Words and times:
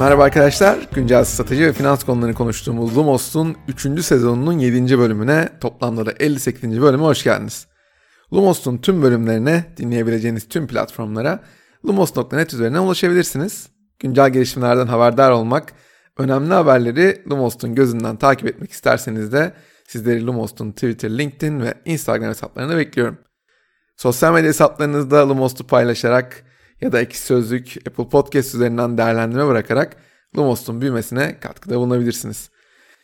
Merhaba 0.00 0.24
arkadaşlar. 0.24 0.78
Güncel 0.94 1.24
strateji 1.24 1.66
ve 1.66 1.72
finans 1.72 2.04
konularını 2.04 2.34
konuştuğumuz 2.34 2.96
Lumos'un 2.96 3.56
3. 3.68 4.04
sezonunun 4.04 4.58
7. 4.58 4.98
bölümüne 4.98 5.48
toplamda 5.60 6.06
da 6.06 6.12
58. 6.20 6.80
bölüme 6.80 7.04
hoş 7.04 7.24
geldiniz. 7.24 7.66
Lumos'un 8.32 8.78
tüm 8.78 9.02
bölümlerine 9.02 9.64
dinleyebileceğiniz 9.76 10.48
tüm 10.48 10.66
platformlara 10.66 11.40
lumos.net 11.86 12.54
üzerinden 12.54 12.78
ulaşabilirsiniz. 12.78 13.68
Güncel 13.98 14.30
gelişmelerden 14.30 14.86
haberdar 14.86 15.30
olmak, 15.30 15.72
önemli 16.18 16.54
haberleri 16.54 17.22
Lumos'un 17.30 17.74
gözünden 17.74 18.16
takip 18.16 18.48
etmek 18.48 18.70
isterseniz 18.70 19.32
de 19.32 19.52
sizleri 19.86 20.26
Lumos'un 20.26 20.72
Twitter, 20.72 21.18
LinkedIn 21.18 21.60
ve 21.60 21.74
Instagram 21.84 22.28
hesaplarına 22.28 22.76
bekliyorum. 22.76 23.18
Sosyal 23.96 24.32
medya 24.32 24.48
hesaplarınızda 24.48 25.28
Lumos'u 25.28 25.66
paylaşarak 25.66 26.44
ya 26.80 26.92
da 26.92 27.00
Ekşi 27.00 27.20
Sözlük, 27.20 27.76
Apple 27.88 28.08
Podcast 28.08 28.54
üzerinden 28.54 28.98
değerlendirme 28.98 29.46
bırakarak 29.46 29.96
Lumos'un 30.36 30.80
büyümesine 30.80 31.40
katkıda 31.40 31.76
bulunabilirsiniz. 31.76 32.50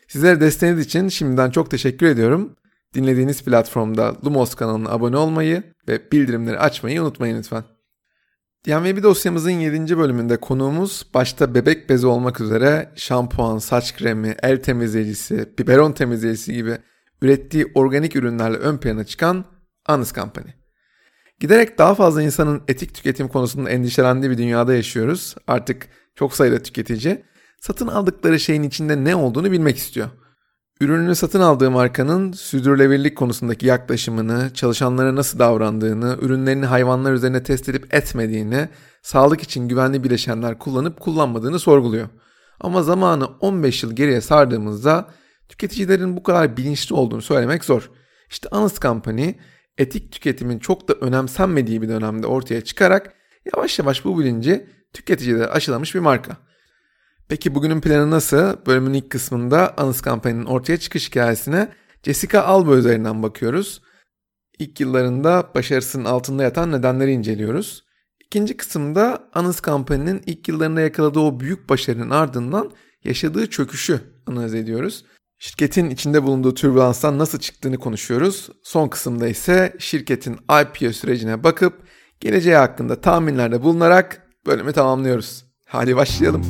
Sizlere 0.09 0.41
desteğiniz 0.41 0.87
için 0.87 1.09
şimdiden 1.09 1.51
çok 1.51 1.71
teşekkür 1.71 2.07
ediyorum. 2.07 2.57
Dinlediğiniz 2.95 3.43
platformda 3.43 4.17
Lumos 4.25 4.55
kanalına 4.55 4.91
abone 4.91 5.17
olmayı 5.17 5.62
ve 5.89 6.12
bildirimleri 6.12 6.59
açmayı 6.59 7.03
unutmayın 7.03 7.39
lütfen. 7.39 7.65
DMVB 8.67 9.03
dosyamızın 9.03 9.51
7. 9.51 9.98
bölümünde 9.98 10.37
konuğumuz 10.37 11.06
başta 11.15 11.55
bebek 11.55 11.91
bezi 11.91 12.06
olmak 12.06 12.41
üzere 12.41 12.93
şampuan, 12.97 13.59
saç 13.59 13.97
kremi, 13.97 14.37
el 14.43 14.62
temizleyicisi, 14.62 15.55
biberon 15.59 15.93
temizleyicisi 15.93 16.53
gibi 16.53 16.79
ürettiği 17.23 17.67
organik 17.75 18.17
ürünlerle 18.17 18.56
ön 18.56 18.79
plana 18.79 19.05
çıkan 19.05 19.45
Anus 19.87 20.12
Company. 20.12 20.66
Giderek 21.41 21.79
daha 21.79 21.95
fazla 21.95 22.23
insanın 22.23 22.62
etik 22.69 22.95
tüketim 22.95 23.29
konusunda 23.29 23.70
endişelendiği 23.70 24.31
bir 24.31 24.39
dünyada 24.39 24.75
yaşıyoruz. 24.75 25.34
Artık 25.47 25.89
çok 26.15 26.34
sayıda 26.34 26.62
tüketici 26.62 27.25
satın 27.61 27.87
aldıkları 27.87 28.41
şeyin 28.41 28.62
içinde 28.62 29.05
ne 29.05 29.17
olduğunu 29.17 29.53
bilmek 29.53 29.77
istiyor. 29.77 30.09
Ürününü 30.81 31.15
satın 31.15 31.41
aldığı 31.41 31.70
markanın 31.70 32.33
sürdürülebilirlik 32.33 33.17
konusundaki 33.17 33.67
yaklaşımını, 33.67 34.51
çalışanlara 34.55 35.17
nasıl 35.17 35.39
davrandığını, 35.39 36.19
ürünlerini 36.20 36.67
hayvanlar 36.67 37.12
üzerine 37.12 37.43
test 37.43 37.69
edip 37.69 37.95
etmediğini, 37.95 38.69
sağlık 39.03 39.43
için 39.43 39.69
güvenli 39.69 40.05
bileşenler 40.05 40.59
kullanıp 40.59 41.00
kullanmadığını 41.00 41.59
sorguluyor. 41.59 42.09
Ama 42.61 42.83
zamanı 42.83 43.27
15 43.27 43.83
yıl 43.83 43.93
geriye 43.97 44.21
sardığımızda 44.21 45.09
tüketicilerin 45.48 46.17
bu 46.17 46.23
kadar 46.23 46.56
bilinçli 46.56 46.95
olduğunu 46.95 47.23
söylemek 47.23 47.65
zor. 47.65 47.91
İşte 48.31 48.48
Honest 48.53 48.83
Company 48.83 49.33
etik 49.78 50.12
tüketimin 50.12 50.58
çok 50.58 50.88
da 50.88 50.92
önemsenmediği 50.94 51.82
bir 51.82 51.88
dönemde 51.88 52.27
ortaya 52.27 52.60
çıkarak 52.60 53.14
yavaş 53.55 53.78
yavaş 53.78 54.05
bu 54.05 54.19
bilinci 54.19 54.66
tüketicilere 54.92 55.46
aşılamış 55.46 55.94
bir 55.94 56.00
marka. 56.00 56.36
Peki 57.28 57.55
bugünün 57.55 57.80
planı 57.80 58.10
nasıl? 58.10 58.66
Bölümün 58.66 58.92
ilk 58.92 59.10
kısmında 59.10 59.74
Anıs 59.77 60.02
Company'nin 60.02 60.44
ortaya 60.44 60.77
çıkış 60.77 61.08
hikayesine 61.08 61.69
Jessica 62.02 62.42
Alba 62.42 62.77
üzerinden 62.77 63.22
bakıyoruz. 63.22 63.82
İlk 64.58 64.80
yıllarında 64.80 65.50
başarısının 65.54 66.04
altında 66.04 66.42
yatan 66.42 66.72
nedenleri 66.72 67.12
inceliyoruz. 67.12 67.84
İkinci 68.20 68.56
kısımda 68.56 69.28
Anıs 69.34 69.62
Company'nin 69.62 70.22
ilk 70.27 70.48
yıllarında 70.48 70.80
yakaladığı 70.80 71.20
o 71.20 71.41
büyük 71.41 71.69
başarının 71.69 72.10
ardından 72.10 72.72
yaşadığı 73.04 73.50
çöküşü 73.50 74.00
analiz 74.27 74.54
ediyoruz. 74.54 75.04
Şirketin 75.39 75.91
içinde 75.91 76.23
bulunduğu 76.23 76.55
türbülanstan 76.55 77.19
nasıl 77.19 77.39
çıktığını 77.39 77.79
konuşuyoruz. 77.79 78.48
Son 78.62 78.89
kısımda 78.89 79.29
ise 79.29 79.77
şirketin 79.78 80.34
IPO 80.34 80.93
sürecine 80.93 81.45
bakıp 81.45 81.83
geleceği 82.20 82.56
hakkında 82.56 83.01
tahminlerde 83.01 83.62
bulunarak 83.62 84.23
bölümü 84.47 84.73
tamamlıyoruz. 84.73 85.44
Hadi 85.65 85.97
başlayalım. 85.97 86.43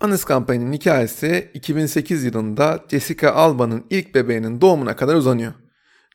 Anis 0.00 0.24
Company'nin 0.24 0.72
hikayesi 0.72 1.50
2008 1.54 2.24
yılında 2.24 2.84
Jessica 2.88 3.32
Alba'nın 3.32 3.84
ilk 3.90 4.14
bebeğinin 4.14 4.60
doğumuna 4.60 4.96
kadar 4.96 5.14
uzanıyor. 5.14 5.61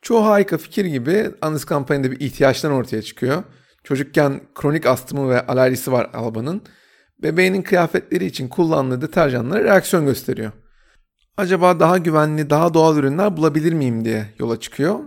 Çoğu 0.02 0.24
harika 0.26 0.58
fikir 0.58 0.84
gibi 0.84 1.30
Anis 1.42 1.66
Company'de 1.66 2.10
bir 2.10 2.20
ihtiyaçtan 2.20 2.72
ortaya 2.72 3.02
çıkıyor. 3.02 3.42
Çocukken 3.84 4.40
kronik 4.54 4.86
astımı 4.86 5.30
ve 5.30 5.46
alerjisi 5.46 5.92
var 5.92 6.10
Alba'nın. 6.14 6.62
Bebeğinin 7.22 7.62
kıyafetleri 7.62 8.24
için 8.24 8.48
kullandığı 8.48 9.00
deterjanlara 9.00 9.64
reaksiyon 9.64 10.06
gösteriyor. 10.06 10.52
Acaba 11.36 11.80
daha 11.80 11.98
güvenli, 11.98 12.50
daha 12.50 12.74
doğal 12.74 12.96
ürünler 12.96 13.36
bulabilir 13.36 13.72
miyim 13.72 14.04
diye 14.04 14.26
yola 14.38 14.60
çıkıyor. 14.60 14.98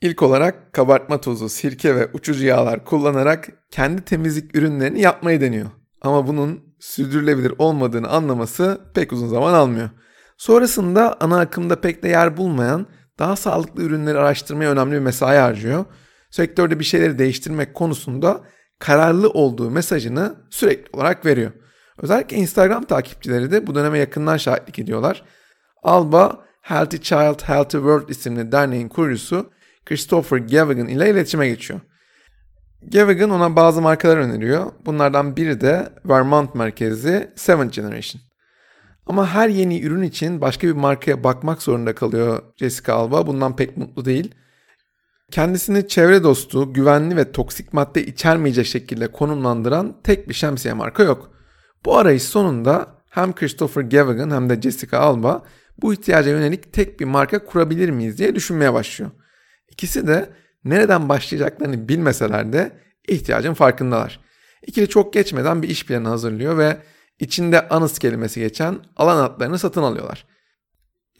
İlk 0.00 0.22
olarak 0.22 0.72
kabartma 0.72 1.20
tozu, 1.20 1.48
sirke 1.48 1.96
ve 1.96 2.08
uçucu 2.12 2.46
yağlar 2.46 2.84
kullanarak 2.84 3.48
kendi 3.70 4.02
temizlik 4.02 4.56
ürünlerini 4.56 5.00
yapmayı 5.00 5.40
deniyor. 5.40 5.66
Ama 6.02 6.26
bunun 6.26 6.60
sürdürülebilir 6.80 7.52
olmadığını 7.58 8.08
anlaması 8.08 8.80
pek 8.94 9.12
uzun 9.12 9.28
zaman 9.28 9.54
almıyor. 9.54 9.90
Sonrasında 10.36 11.16
ana 11.20 11.40
akımda 11.40 11.80
pek 11.80 12.02
de 12.02 12.08
yer 12.08 12.36
bulmayan 12.36 12.86
daha 13.18 13.36
sağlıklı 13.36 13.82
ürünleri 13.82 14.18
araştırmaya 14.18 14.70
önemli 14.70 14.92
bir 14.92 14.98
mesai 14.98 15.38
harcıyor. 15.38 15.84
Sektörde 16.30 16.78
bir 16.78 16.84
şeyleri 16.84 17.18
değiştirmek 17.18 17.74
konusunda 17.74 18.40
kararlı 18.78 19.30
olduğu 19.30 19.70
mesajını 19.70 20.34
sürekli 20.50 20.96
olarak 20.96 21.26
veriyor. 21.26 21.52
Özellikle 21.98 22.36
Instagram 22.36 22.84
takipçileri 22.84 23.50
de 23.50 23.66
bu 23.66 23.74
döneme 23.74 23.98
yakından 23.98 24.36
şahitlik 24.36 24.78
ediyorlar. 24.78 25.22
Alba 25.82 26.44
Healthy 26.60 27.02
Child 27.02 27.42
Healthy 27.48 27.82
World 27.82 28.08
isimli 28.08 28.52
derneğin 28.52 28.88
kurucusu 28.88 29.50
Christopher 29.86 30.38
Gavigan 30.38 30.88
ile 30.88 31.10
iletişime 31.10 31.48
geçiyor. 31.48 31.80
Gavigan 32.82 33.30
ona 33.30 33.56
bazı 33.56 33.82
markalar 33.82 34.16
öneriyor. 34.16 34.72
Bunlardan 34.86 35.36
biri 35.36 35.60
de 35.60 35.92
Vermont 36.04 36.54
merkezli 36.54 37.30
Seventh 37.36 37.74
Generation. 37.74 38.22
Ama 39.06 39.28
her 39.28 39.48
yeni 39.48 39.80
ürün 39.80 40.02
için 40.02 40.40
başka 40.40 40.66
bir 40.66 40.72
markaya 40.72 41.24
bakmak 41.24 41.62
zorunda 41.62 41.94
kalıyor 41.94 42.42
Jessica 42.56 42.94
Alba. 42.94 43.26
Bundan 43.26 43.56
pek 43.56 43.76
mutlu 43.76 44.04
değil. 44.04 44.34
Kendisini 45.30 45.88
çevre 45.88 46.22
dostu, 46.22 46.72
güvenli 46.72 47.16
ve 47.16 47.32
toksik 47.32 47.72
madde 47.72 48.06
içermeyecek 48.06 48.66
şekilde 48.66 49.06
konumlandıran 49.06 49.96
tek 50.04 50.28
bir 50.28 50.34
şemsiye 50.34 50.74
marka 50.74 51.02
yok. 51.02 51.30
Bu 51.84 51.96
arayış 51.96 52.22
sonunda 52.22 53.02
hem 53.10 53.34
Christopher 53.34 53.82
Gavigan 53.82 54.30
hem 54.30 54.50
de 54.50 54.62
Jessica 54.62 54.98
Alba 54.98 55.42
bu 55.82 55.92
ihtiyaca 55.92 56.30
yönelik 56.30 56.72
tek 56.72 57.00
bir 57.00 57.04
marka 57.04 57.44
kurabilir 57.44 57.90
miyiz 57.90 58.18
diye 58.18 58.34
düşünmeye 58.34 58.72
başlıyor. 58.72 59.10
İkisi 59.68 60.06
de 60.06 60.30
nereden 60.64 61.08
başlayacaklarını 61.08 61.88
bilmeseler 61.88 62.52
de 62.52 62.72
ihtiyacın 63.08 63.54
farkındalar. 63.54 64.20
İkili 64.66 64.88
çok 64.88 65.12
geçmeden 65.12 65.62
bir 65.62 65.68
iş 65.68 65.86
planı 65.86 66.08
hazırlıyor 66.08 66.58
ve 66.58 66.76
içinde 67.18 67.68
anıs 67.68 67.98
kelimesi 67.98 68.40
geçen 68.40 68.78
alan 68.96 69.24
adlarını 69.24 69.58
satın 69.58 69.82
alıyorlar. 69.82 70.26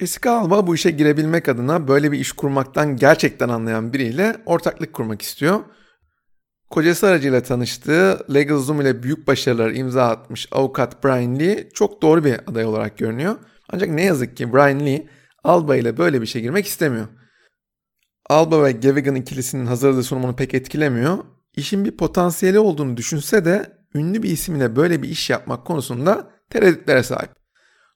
Jessica 0.00 0.32
Alba 0.32 0.66
bu 0.66 0.74
işe 0.74 0.90
girebilmek 0.90 1.48
adına 1.48 1.88
böyle 1.88 2.12
bir 2.12 2.18
iş 2.18 2.32
kurmaktan 2.32 2.96
gerçekten 2.96 3.48
anlayan 3.48 3.92
biriyle 3.92 4.36
ortaklık 4.46 4.92
kurmak 4.92 5.22
istiyor. 5.22 5.60
Kocası 6.70 7.06
aracıyla 7.06 7.42
tanıştığı 7.42 8.26
LegalZoom 8.34 8.80
ile 8.80 9.02
büyük 9.02 9.26
başarılar 9.26 9.70
imza 9.70 10.08
atmış 10.08 10.48
avukat 10.52 11.04
Brian 11.04 11.38
Lee 11.38 11.68
çok 11.74 12.02
doğru 12.02 12.24
bir 12.24 12.34
aday 12.46 12.64
olarak 12.64 12.98
görünüyor. 12.98 13.36
Ancak 13.70 13.88
ne 13.88 14.04
yazık 14.04 14.36
ki 14.36 14.52
Brian 14.52 14.86
Lee 14.86 15.06
Alba 15.44 15.76
ile 15.76 15.96
böyle 15.96 16.20
bir 16.20 16.26
işe 16.26 16.40
girmek 16.40 16.66
istemiyor. 16.66 17.06
Alba 18.30 18.64
ve 18.64 18.72
Gavigan 18.72 19.14
ikilisinin 19.14 19.66
hazırladığı 19.66 20.02
sunumunu 20.02 20.36
pek 20.36 20.54
etkilemiyor. 20.54 21.18
İşin 21.56 21.84
bir 21.84 21.96
potansiyeli 21.96 22.58
olduğunu 22.58 22.96
düşünse 22.96 23.44
de 23.44 23.83
ünlü 23.94 24.22
bir 24.22 24.30
isimle 24.30 24.76
böyle 24.76 25.02
bir 25.02 25.08
iş 25.08 25.30
yapmak 25.30 25.64
konusunda 25.64 26.30
tereddütlere 26.50 27.02
sahip. 27.02 27.30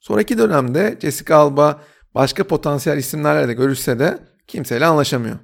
Sonraki 0.01 0.39
dönemde 0.39 0.99
Jessica 1.01 1.37
Alba 1.37 1.83
başka 2.15 2.45
potansiyel 2.45 2.97
isimlerle 2.97 3.49
de 3.49 3.53
görüşse 3.53 3.99
de 3.99 4.19
kimseyle 4.47 4.87
anlaşamıyor. 4.87 5.39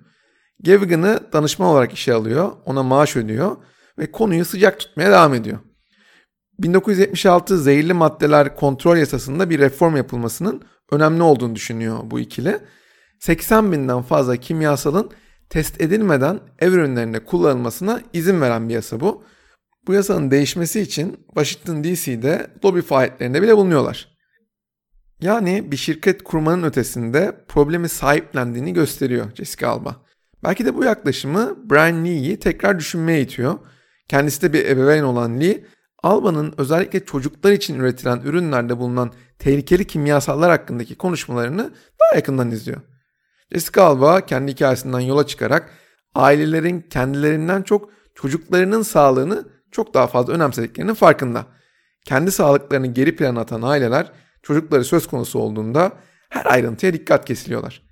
Gavigan'ı 0.60 1.20
danışman 1.32 1.68
olarak 1.68 1.92
işe 1.92 2.14
alıyor, 2.14 2.52
ona 2.64 2.82
maaş 2.82 3.16
ödüyor 3.16 3.56
ve 3.98 4.12
konuyu 4.12 4.44
sıcak 4.44 4.80
tutmaya 4.80 5.10
devam 5.10 5.34
ediyor. 5.34 5.58
1976 6.58 7.58
zehirli 7.58 7.92
maddeler 7.92 8.56
kontrol 8.56 8.96
yasasında 8.96 9.50
bir 9.50 9.58
reform 9.58 9.96
yapılmasının 9.96 10.62
önemli 10.90 11.22
olduğunu 11.22 11.54
düşünüyor 11.54 11.98
bu 12.04 12.20
ikili. 12.20 12.58
80 13.18 13.72
binden 13.72 14.02
fazla 14.02 14.36
kimyasalın 14.36 15.10
test 15.50 15.80
edilmeden 15.80 16.40
ev 16.58 16.72
ürünlerinde 16.72 17.24
kullanılmasına 17.24 18.00
izin 18.12 18.40
veren 18.40 18.68
bir 18.68 18.74
yasa 18.74 19.00
bu. 19.00 19.24
Bu 19.86 19.94
yasanın 19.94 20.30
değişmesi 20.30 20.80
için 20.80 21.26
Washington 21.26 21.84
DC'de 21.84 22.46
lobi 22.64 22.82
faaliyetlerinde 22.82 23.42
bile 23.42 23.56
bulunuyorlar. 23.56 24.14
Yani 25.20 25.72
bir 25.72 25.76
şirket 25.76 26.22
kurmanın 26.22 26.62
ötesinde 26.62 27.44
problemi 27.48 27.88
sahiplendiğini 27.88 28.72
gösteriyor 28.72 29.26
Jessica 29.34 29.68
Alba. 29.68 29.96
Belki 30.44 30.64
de 30.66 30.74
bu 30.74 30.84
yaklaşımı 30.84 31.70
Brian 31.70 32.04
Lee'yi 32.04 32.40
tekrar 32.40 32.78
düşünmeye 32.78 33.20
itiyor. 33.20 33.58
Kendisi 34.08 34.42
de 34.42 34.52
bir 34.52 34.66
ebeveyn 34.66 35.02
olan 35.02 35.40
Lee, 35.40 35.64
Alba'nın 36.02 36.54
özellikle 36.58 37.04
çocuklar 37.04 37.52
için 37.52 37.78
üretilen 37.78 38.20
ürünlerde 38.20 38.78
bulunan 38.78 39.12
tehlikeli 39.38 39.86
kimyasallar 39.86 40.50
hakkındaki 40.50 40.94
konuşmalarını 40.94 41.62
daha 42.00 42.16
yakından 42.16 42.50
izliyor. 42.50 42.80
Jessica 43.52 43.82
Alba 43.82 44.20
kendi 44.20 44.52
hikayesinden 44.52 45.00
yola 45.00 45.26
çıkarak 45.26 45.70
ailelerin 46.14 46.80
kendilerinden 46.80 47.62
çok 47.62 47.90
çocuklarının 48.14 48.82
sağlığını 48.82 49.53
çok 49.74 49.94
daha 49.94 50.06
fazla 50.06 50.32
önemsediklerinin 50.32 50.94
farkında. 50.94 51.46
Kendi 52.04 52.30
sağlıklarını 52.32 52.86
geri 52.86 53.16
plana 53.16 53.40
atan 53.40 53.62
aileler 53.62 54.12
çocukları 54.42 54.84
söz 54.84 55.06
konusu 55.06 55.38
olduğunda 55.38 55.92
her 56.28 56.46
ayrıntıya 56.46 56.92
dikkat 56.92 57.24
kesiliyorlar. 57.24 57.82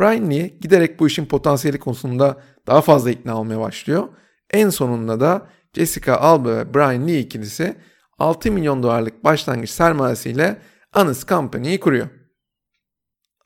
Brian 0.00 0.30
Lee 0.30 0.58
giderek 0.60 1.00
bu 1.00 1.06
işin 1.06 1.26
potansiyeli 1.26 1.78
konusunda 1.78 2.36
daha 2.66 2.80
fazla 2.80 3.10
ikna 3.10 3.38
olmaya 3.40 3.60
başlıyor. 3.60 4.08
En 4.50 4.70
sonunda 4.70 5.20
da 5.20 5.46
Jessica 5.74 6.16
Alba 6.16 6.56
ve 6.56 6.74
Brian 6.74 7.08
Lee 7.08 7.18
ikilisi 7.18 7.76
6 8.18 8.52
milyon 8.52 8.82
dolarlık 8.82 9.24
başlangıç 9.24 9.70
sermayesiyle 9.70 10.58
Honest 10.92 11.28
Company'yi 11.28 11.80
kuruyor. 11.80 12.08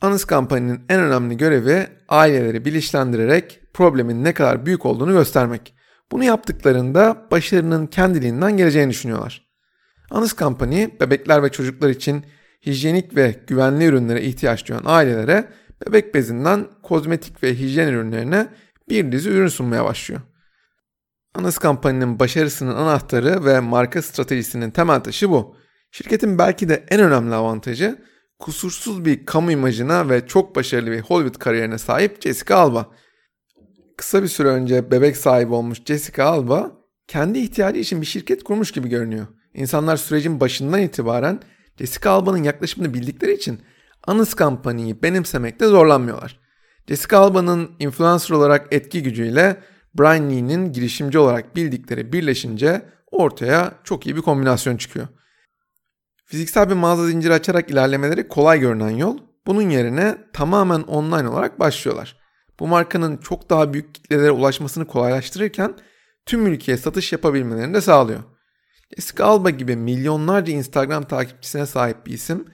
Honest 0.00 0.28
Company'nin 0.28 0.80
en 0.88 1.00
önemli 1.00 1.36
görevi 1.36 1.86
aileleri 2.08 2.64
bilinçlendirerek 2.64 3.60
problemin 3.75 4.25
ne 4.25 4.34
kadar 4.34 4.66
büyük 4.66 4.86
olduğunu 4.86 5.12
göstermek. 5.12 5.77
Bunu 6.12 6.25
yaptıklarında 6.25 7.26
başarının 7.31 7.87
kendiliğinden 7.87 8.56
geleceğini 8.56 8.90
düşünüyorlar. 8.90 9.49
Honest 10.10 10.38
Company 10.38 10.87
bebekler 11.00 11.43
ve 11.43 11.49
çocuklar 11.49 11.88
için 11.88 12.25
hijyenik 12.66 13.16
ve 13.16 13.40
güvenli 13.46 13.84
ürünlere 13.84 14.22
ihtiyaç 14.22 14.69
duyan 14.69 14.82
ailelere 14.84 15.49
bebek 15.87 16.14
bezinden 16.14 16.66
kozmetik 16.82 17.43
ve 17.43 17.55
hijyen 17.55 17.88
ürünlerine 17.88 18.49
bir 18.88 19.12
dizi 19.12 19.31
ürün 19.31 19.49
sunmaya 19.49 19.84
başlıyor. 19.84 20.20
Honest 21.37 21.62
Company'nin 21.62 22.19
başarısının 22.19 22.75
anahtarı 22.75 23.44
ve 23.44 23.61
marka 23.61 24.02
stratejisinin 24.02 24.70
temel 24.70 25.00
taşı 25.00 25.31
bu. 25.31 25.56
Şirketin 25.90 26.38
belki 26.38 26.69
de 26.69 26.84
en 26.88 27.00
önemli 27.00 27.34
avantajı 27.34 27.99
kusursuz 28.38 29.04
bir 29.04 29.26
kamu 29.26 29.50
imajına 29.50 30.08
ve 30.08 30.26
çok 30.26 30.56
başarılı 30.56 30.90
bir 30.90 31.00
Hollywood 31.00 31.38
kariyerine 31.38 31.78
sahip 31.78 32.22
Jessica 32.22 32.56
Alba. 32.56 32.90
Kısa 33.98 34.22
bir 34.22 34.28
süre 34.28 34.48
önce 34.48 34.90
bebek 34.90 35.16
sahibi 35.16 35.54
olmuş 35.54 35.78
Jessica 35.84 36.24
Alba 36.24 36.72
kendi 37.06 37.38
ihtiyacı 37.38 37.80
için 37.80 38.00
bir 38.00 38.06
şirket 38.06 38.44
kurmuş 38.44 38.72
gibi 38.72 38.88
görünüyor. 38.88 39.26
İnsanlar 39.54 39.96
sürecin 39.96 40.40
başından 40.40 40.80
itibaren 40.80 41.40
Jessica 41.78 42.10
Alba'nın 42.10 42.42
yaklaşımını 42.42 42.94
bildikleri 42.94 43.32
için 43.32 43.62
Anıs 44.06 44.34
kampanyayı 44.34 45.02
benimsemekte 45.02 45.66
zorlanmıyorlar. 45.66 46.40
Jessica 46.88 47.18
Alba'nın 47.18 47.70
influencer 47.78 48.34
olarak 48.34 48.66
etki 48.70 49.02
gücüyle 49.02 49.56
Brian 49.98 50.30
Lee'nin 50.30 50.72
girişimci 50.72 51.18
olarak 51.18 51.56
bildikleri 51.56 52.12
birleşince 52.12 52.82
ortaya 53.10 53.72
çok 53.84 54.06
iyi 54.06 54.16
bir 54.16 54.22
kombinasyon 54.22 54.76
çıkıyor. 54.76 55.08
Fiziksel 56.24 56.68
bir 56.68 56.74
mağaza 56.74 57.06
zinciri 57.06 57.32
açarak 57.32 57.70
ilerlemeleri 57.70 58.28
kolay 58.28 58.60
görünen 58.60 58.90
yol, 58.90 59.18
bunun 59.46 59.70
yerine 59.70 60.18
tamamen 60.32 60.80
online 60.80 61.28
olarak 61.28 61.60
başlıyorlar. 61.60 62.17
Bu 62.60 62.66
markanın 62.66 63.16
çok 63.16 63.50
daha 63.50 63.72
büyük 63.72 63.94
kitlelere 63.94 64.31
ulaşmasını 64.31 64.87
kolaylaştırırken 64.87 65.75
tüm 66.26 66.46
ülkeye 66.46 66.76
satış 66.76 67.12
yapabilmelerini 67.12 67.75
de 67.75 67.81
sağlıyor. 67.81 68.20
Jessica 68.96 69.25
Alba 69.25 69.50
gibi 69.50 69.76
milyonlarca 69.76 70.52
Instagram 70.52 71.02
takipçisine 71.02 71.66
sahip 71.66 72.06
bir 72.06 72.12
isim, 72.12 72.44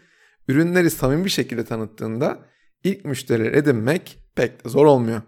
ürünleri 0.49 0.91
samimi 0.91 1.25
bir 1.25 1.31
şekilde 1.31 1.65
tanıttığında 1.65 2.39
ilk 2.85 3.05
müşterileri 3.05 3.57
edinmek 3.57 4.19
pek 4.35 4.65
de 4.65 4.69
zor 4.69 4.87
olmuyor. 4.87 5.23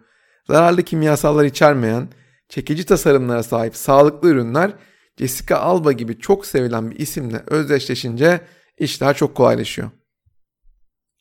Zararlı 0.46 0.82
kimyasallar 0.82 1.44
içermeyen, 1.44 2.08
çekici 2.48 2.86
tasarımlara 2.86 3.42
sahip 3.42 3.76
sağlıklı 3.76 4.28
ürünler 4.28 4.72
Jessica 5.18 5.56
Alba 5.56 5.92
gibi 5.92 6.18
çok 6.18 6.46
sevilen 6.46 6.90
bir 6.90 6.98
isimle 6.98 7.42
özdeşleşince 7.46 8.40
işler 8.78 9.16
çok 9.16 9.34
kolaylaşıyor. 9.34 9.90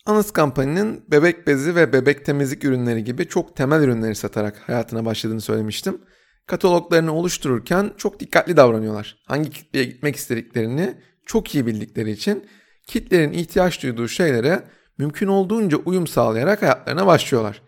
Anas 0.06 0.34
Company'nin 0.34 1.06
bebek 1.12 1.48
bezi 1.48 1.76
ve 1.76 1.94
bebek 1.94 2.26
temizlik 2.26 2.64
ürünleri 2.64 3.04
gibi 3.04 3.28
çok 3.28 3.56
temel 3.56 3.82
ürünleri 3.82 4.16
satarak 4.16 4.70
hayatına 4.70 5.06
başladığını 5.06 5.42
söylemiştim. 5.42 6.02
Kataloglarını 6.48 7.14
oluştururken 7.14 7.92
çok 7.98 8.20
dikkatli 8.20 8.58
davranıyorlar. 8.58 9.18
Hangi 9.28 9.50
kitleye 9.50 9.86
gitmek 9.86 10.16
istediklerini 10.16 10.98
çok 11.26 11.56
iyi 11.56 11.66
bildikleri 11.66 12.12
için 12.12 12.48
kitlerin 12.88 13.34
ihtiyaç 13.34 13.84
duyduğu 13.84 14.08
şeylere 14.08 14.64
mümkün 14.98 15.28
olduğunca 15.28 15.78
uyum 15.78 16.08
sağlayarak 16.08 16.62
hayatlarına 16.62 17.08
başlıyorlar. 17.08 17.62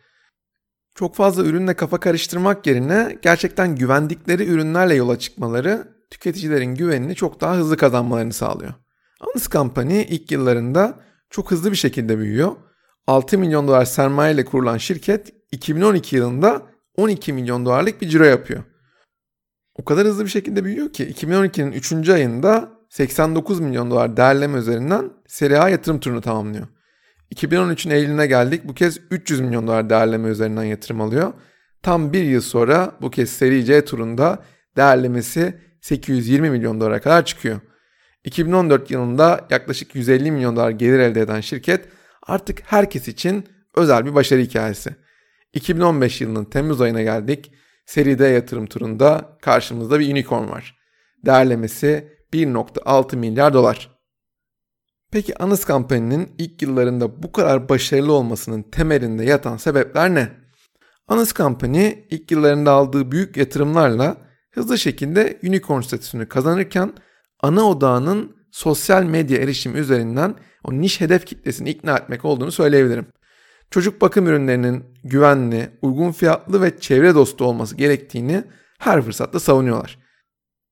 Çok 0.95 1.15
fazla 1.15 1.43
ürünle 1.43 1.73
kafa 1.73 1.99
karıştırmak 1.99 2.67
yerine 2.67 3.17
gerçekten 3.21 3.75
güvendikleri 3.75 4.45
ürünlerle 4.45 4.95
yola 4.95 5.19
çıkmaları 5.19 5.87
tüketicilerin 6.11 6.75
güvenini 6.75 7.15
çok 7.15 7.41
daha 7.41 7.55
hızlı 7.55 7.77
kazanmalarını 7.77 8.33
sağlıyor. 8.33 8.73
Honest 9.19 9.51
Company 9.51 10.01
ilk 10.01 10.31
yıllarında 10.31 11.07
çok 11.29 11.51
hızlı 11.51 11.71
bir 11.71 11.77
şekilde 11.77 12.17
büyüyor. 12.17 12.55
6 13.07 13.37
milyon 13.37 13.67
dolar 13.67 13.85
sermaye 13.85 14.33
ile 14.33 14.45
kurulan 14.45 14.77
şirket 14.77 15.33
2012 15.51 16.15
yılında 16.15 16.61
12 16.97 17.33
milyon 17.33 17.65
dolarlık 17.65 18.01
bir 18.01 18.09
ciro 18.09 18.23
yapıyor. 18.23 18.63
O 19.75 19.85
kadar 19.85 20.07
hızlı 20.07 20.25
bir 20.25 20.29
şekilde 20.29 20.63
büyüyor 20.63 20.93
ki 20.93 21.13
2012'nin 21.13 21.71
3. 21.71 22.09
ayında 22.09 22.69
89 22.89 23.59
milyon 23.59 23.91
dolar 23.91 24.17
değerleme 24.17 24.57
üzerinden 24.57 25.11
seri 25.27 25.59
A 25.59 25.69
yatırım 25.69 25.99
turunu 25.99 26.21
tamamlıyor. 26.21 26.67
2013'ün 27.35 27.91
Eylül'üne 27.91 28.27
geldik. 28.27 28.61
Bu 28.65 28.73
kez 28.73 28.99
300 29.11 29.39
milyon 29.39 29.67
dolar 29.67 29.89
değerleme 29.89 30.29
üzerinden 30.29 30.63
yatırım 30.63 31.01
alıyor. 31.01 31.33
Tam 31.83 32.13
bir 32.13 32.23
yıl 32.23 32.41
sonra 32.41 32.91
bu 33.01 33.11
kez 33.11 33.29
seri 33.29 33.65
C 33.65 33.85
turunda 33.85 34.43
değerlemesi 34.77 35.53
820 35.81 36.49
milyon 36.49 36.81
dolara 36.81 37.01
kadar 37.01 37.25
çıkıyor. 37.25 37.59
2014 38.27 38.91
yılında 38.91 39.47
yaklaşık 39.49 39.95
150 39.95 40.31
milyon 40.31 40.55
dolar 40.55 40.69
gelir 40.69 40.99
elde 40.99 41.21
eden 41.21 41.41
şirket 41.41 41.85
artık 42.23 42.61
herkes 42.65 43.07
için 43.07 43.47
özel 43.75 44.05
bir 44.05 44.15
başarı 44.15 44.41
hikayesi. 44.41 44.95
2015 45.53 46.21
yılının 46.21 46.45
Temmuz 46.45 46.81
ayına 46.81 47.01
geldik. 47.01 47.51
Seri 47.85 48.19
D 48.19 48.27
yatırım 48.27 48.65
turunda 48.65 49.37
karşımızda 49.41 49.99
bir 49.99 50.13
unicorn 50.13 50.49
var. 50.49 50.77
Değerlemesi 51.25 52.17
1.6 52.33 53.15
milyar 53.15 53.53
dolar. 53.53 53.97
Peki 55.11 55.43
Anıs 55.43 55.65
Company'nin 55.65 56.35
ilk 56.37 56.61
yıllarında 56.61 57.23
bu 57.23 57.31
kadar 57.31 57.69
başarılı 57.69 58.13
olmasının 58.13 58.63
temelinde 58.63 59.25
yatan 59.25 59.57
sebepler 59.57 60.15
ne? 60.15 60.29
Anıs 61.07 61.33
Company 61.33 62.05
ilk 62.09 62.31
yıllarında 62.31 62.71
aldığı 62.71 63.11
büyük 63.11 63.37
yatırımlarla 63.37 64.17
hızlı 64.51 64.77
şekilde 64.77 65.39
unicorn 65.43 65.81
statüsünü 65.81 66.29
kazanırken 66.29 66.93
ana 67.39 67.69
odağının 67.69 68.37
sosyal 68.51 69.03
medya 69.03 69.37
erişimi 69.37 69.79
üzerinden 69.79 70.35
o 70.63 70.73
niş 70.73 71.01
hedef 71.01 71.25
kitlesini 71.25 71.69
ikna 71.69 71.97
etmek 71.97 72.25
olduğunu 72.25 72.51
söyleyebilirim. 72.51 73.07
Çocuk 73.71 74.01
bakım 74.01 74.27
ürünlerinin 74.27 74.85
güvenli, 75.03 75.69
uygun 75.81 76.11
fiyatlı 76.11 76.61
ve 76.61 76.79
çevre 76.79 77.15
dostu 77.15 77.45
olması 77.45 77.75
gerektiğini 77.75 78.43
her 78.79 79.01
fırsatta 79.01 79.39
savunuyorlar. 79.39 79.99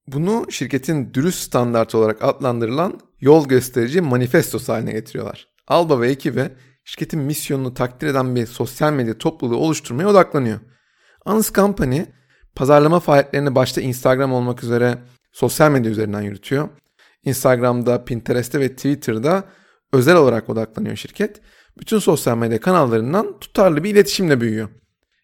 Bunu 0.07 0.45
şirketin 0.49 1.13
dürüst 1.13 1.39
standart 1.39 1.95
olarak 1.95 2.23
adlandırılan 2.23 2.99
yol 3.19 3.47
gösterici 3.47 4.01
manifestosu 4.01 4.73
haline 4.73 4.91
getiriyorlar. 4.91 5.47
Alba 5.67 6.01
ve 6.01 6.09
ekibi 6.09 6.49
şirketin 6.83 7.19
misyonunu 7.19 7.73
takdir 7.73 8.07
eden 8.07 8.35
bir 8.35 8.45
sosyal 8.45 8.93
medya 8.93 9.17
topluluğu 9.17 9.57
oluşturmaya 9.57 10.09
odaklanıyor. 10.09 10.59
Honest 11.25 11.55
Company 11.55 12.01
pazarlama 12.55 12.99
faaliyetlerini 12.99 13.55
başta 13.55 13.81
Instagram 13.81 14.33
olmak 14.33 14.63
üzere 14.63 14.97
sosyal 15.35 15.71
medya 15.71 15.91
üzerinden 15.91 16.21
yürütüyor. 16.21 16.69
Instagram'da, 17.23 18.05
Pinterest'te 18.05 18.59
ve 18.59 18.69
Twitter'da 18.75 19.43
özel 19.93 20.15
olarak 20.15 20.49
odaklanıyor 20.49 20.95
şirket. 20.95 21.41
Bütün 21.79 21.99
sosyal 21.99 22.37
medya 22.37 22.59
kanallarından 22.59 23.39
tutarlı 23.39 23.83
bir 23.83 23.89
iletişimle 23.89 24.41
büyüyor. 24.41 24.69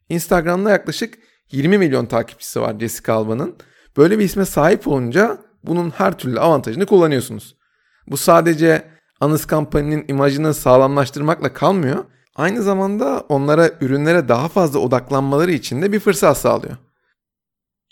Instagram'da 0.09 0.69
yaklaşık 0.69 1.17
20 1.51 1.77
milyon 1.77 2.05
takipçisi 2.05 2.61
var 2.61 2.79
Jessica 2.79 3.13
Alba'nın. 3.13 3.55
Böyle 3.97 4.19
bir 4.19 4.23
isme 4.23 4.45
sahip 4.45 4.87
olunca 4.87 5.37
bunun 5.63 5.89
her 5.89 6.17
türlü 6.17 6.39
avantajını 6.39 6.85
kullanıyorsunuz. 6.85 7.55
Bu 8.07 8.17
sadece 8.17 8.83
Anıs 9.19 9.47
Company'nin 9.47 10.05
imajını 10.07 10.53
sağlamlaştırmakla 10.53 11.53
kalmıyor. 11.53 12.05
Aynı 12.35 12.63
zamanda 12.63 13.25
onlara 13.29 13.69
ürünlere 13.81 14.27
daha 14.27 14.47
fazla 14.47 14.79
odaklanmaları 14.79 15.51
için 15.51 15.81
de 15.81 15.91
bir 15.91 15.99
fırsat 15.99 16.37
sağlıyor. 16.37 16.77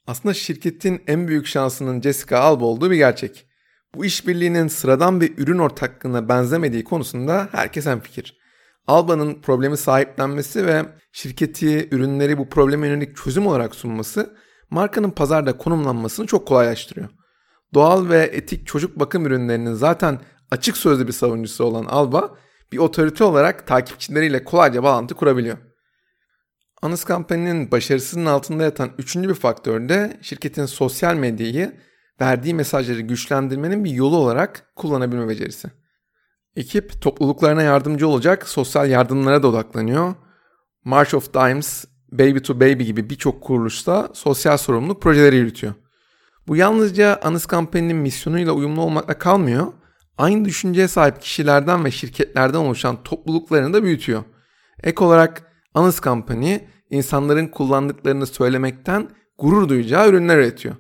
Aslında 0.10 0.34
şirketin 0.34 1.02
en 1.08 1.28
büyük 1.28 1.48
şansının 1.48 2.02
Jessica 2.02 2.40
Alba 2.40 2.66
olduğu 2.66 2.92
bir 2.92 2.96
gerçek. 2.96 3.48
Bu 3.96 4.06
işbirliğinin 4.06 4.68
sıradan 4.68 5.22
bir 5.22 5.38
ürün 5.38 5.60
ortaklığına 5.60 6.30
benzemediği 6.30 6.84
konusunda 6.84 7.50
herkes 7.52 7.88
fikir. 8.04 8.38
Alba'nın 8.88 9.42
problemi 9.42 9.78
sahiplenmesi 9.78 10.66
ve 10.66 10.86
şirketi 11.12 11.90
ürünleri 11.92 12.38
bu 12.38 12.50
probleme 12.50 12.88
yönelik 12.88 13.18
çözüm 13.18 13.48
olarak 13.48 13.76
sunması 13.76 14.36
markanın 14.70 15.12
pazarda 15.12 15.58
konumlanmasını 15.58 16.28
çok 16.28 16.48
kolaylaştırıyor. 16.48 17.10
Doğal 17.74 18.10
ve 18.10 18.30
etik 18.34 18.68
çocuk 18.68 19.00
bakım 19.00 19.26
ürünlerinin 19.26 19.74
zaten 19.74 20.20
açık 20.52 20.78
sözlü 20.78 21.08
bir 21.08 21.14
savunucusu 21.14 21.64
olan 21.64 21.86
Alba 21.86 22.38
bir 22.72 22.78
otorite 22.78 23.24
olarak 23.24 23.68
takipçileriyle 23.68 24.44
kolayca 24.44 24.84
bağlantı 24.84 25.16
kurabiliyor. 25.16 25.69
Anıs 26.82 27.06
Company'nin 27.06 27.72
başarısının 27.72 28.26
altında 28.26 28.64
yatan 28.64 28.90
üçüncü 28.98 29.30
bir 29.30 29.34
faktör 29.34 29.90
de 29.90 30.18
şirketin 30.22 30.66
sosyal 30.66 31.16
medyayı 31.16 31.74
verdiği 32.22 32.54
mesajları 32.54 33.00
güçlendirmenin 33.00 33.84
bir 33.84 33.92
yolu 33.92 34.18
olarak 34.18 34.66
kullanabilme 34.76 35.28
becerisi. 35.30 35.72
Ekip 36.56 37.02
topluluklarına 37.02 37.62
yardımcı 37.62 38.08
olacak 38.08 38.50
sosyal 38.50 38.90
yardımlara 38.90 39.44
da 39.44 39.48
odaklanıyor. 39.48 40.16
March 40.84 41.14
of 41.14 41.34
Dimes, 41.34 41.86
Baby 42.12 42.38
to 42.38 42.60
Baby 42.60 42.84
gibi 42.84 43.10
birçok 43.10 43.42
kuruluşta 43.42 44.10
sosyal 44.14 44.58
sorumluluk 44.58 45.02
projeleri 45.02 45.36
yürütüyor. 45.36 45.74
Bu 46.48 46.56
yalnızca 46.56 47.20
Anıs 47.24 47.46
Kampanya'nın 47.46 47.96
misyonuyla 47.96 48.54
uyumlu 48.54 48.82
olmakla 48.82 49.18
kalmıyor, 49.18 49.74
aynı 50.18 50.46
düşünceye 50.46 50.88
sahip 50.88 51.22
kişilerden 51.22 51.86
ve 51.86 51.92
şirketlerden 51.92 52.60
oluşan 52.60 53.04
topluluklarını 53.04 53.74
da 53.74 53.84
büyütüyor. 53.84 54.24
Ek 54.84 55.04
olarak 55.04 55.49
Anıs 55.74 56.00
Kampanya 56.00 56.62
insanların 56.90 57.48
kullandıklarını 57.48 58.28
söylemekten 58.28 59.10
gurur 59.38 59.70
duyacağı 59.70 60.10
ürünler 60.10 60.38
üretiyor. 60.38 60.76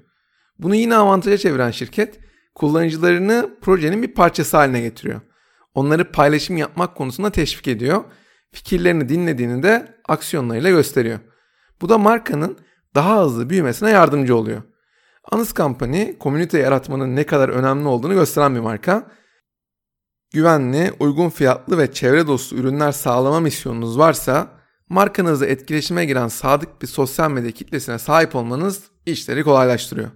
Bunu 0.59 0.75
yine 0.75 0.95
avantaja 0.95 1.37
çeviren 1.37 1.71
şirket 1.71 2.19
kullanıcılarını 2.55 3.49
projenin 3.61 4.03
bir 4.03 4.13
parçası 4.13 4.57
haline 4.57 4.81
getiriyor. 4.81 5.21
Onları 5.73 6.11
paylaşım 6.11 6.57
yapmak 6.57 6.95
konusunda 6.95 7.29
teşvik 7.29 7.67
ediyor. 7.67 8.03
Fikirlerini 8.51 9.09
dinlediğini 9.09 9.63
de 9.63 9.95
aksiyonlarıyla 10.07 10.69
gösteriyor. 10.69 11.19
Bu 11.81 11.89
da 11.89 11.97
markanın 11.97 12.57
daha 12.95 13.23
hızlı 13.23 13.49
büyümesine 13.49 13.89
yardımcı 13.89 14.35
oluyor. 14.35 14.61
Anıs 15.31 15.53
Company, 15.53 16.17
komünite 16.17 16.59
yaratmanın 16.59 17.15
ne 17.15 17.25
kadar 17.25 17.49
önemli 17.49 17.87
olduğunu 17.87 18.13
gösteren 18.13 18.55
bir 18.55 18.59
marka. 18.59 19.11
Güvenli, 20.33 20.93
uygun 20.99 21.29
fiyatlı 21.29 21.77
ve 21.77 21.93
çevre 21.93 22.27
dostu 22.27 22.55
ürünler 22.55 22.91
sağlama 22.91 23.39
misyonunuz 23.39 23.97
varsa, 23.97 24.58
markanızla 24.89 25.45
etkileşime 25.45 26.05
giren 26.05 26.27
sadık 26.27 26.81
bir 26.81 26.87
sosyal 26.87 27.31
medya 27.31 27.51
kitlesine 27.51 27.99
sahip 27.99 28.35
olmanız 28.35 28.83
işleri 29.05 29.43
kolaylaştırıyor. 29.43 30.09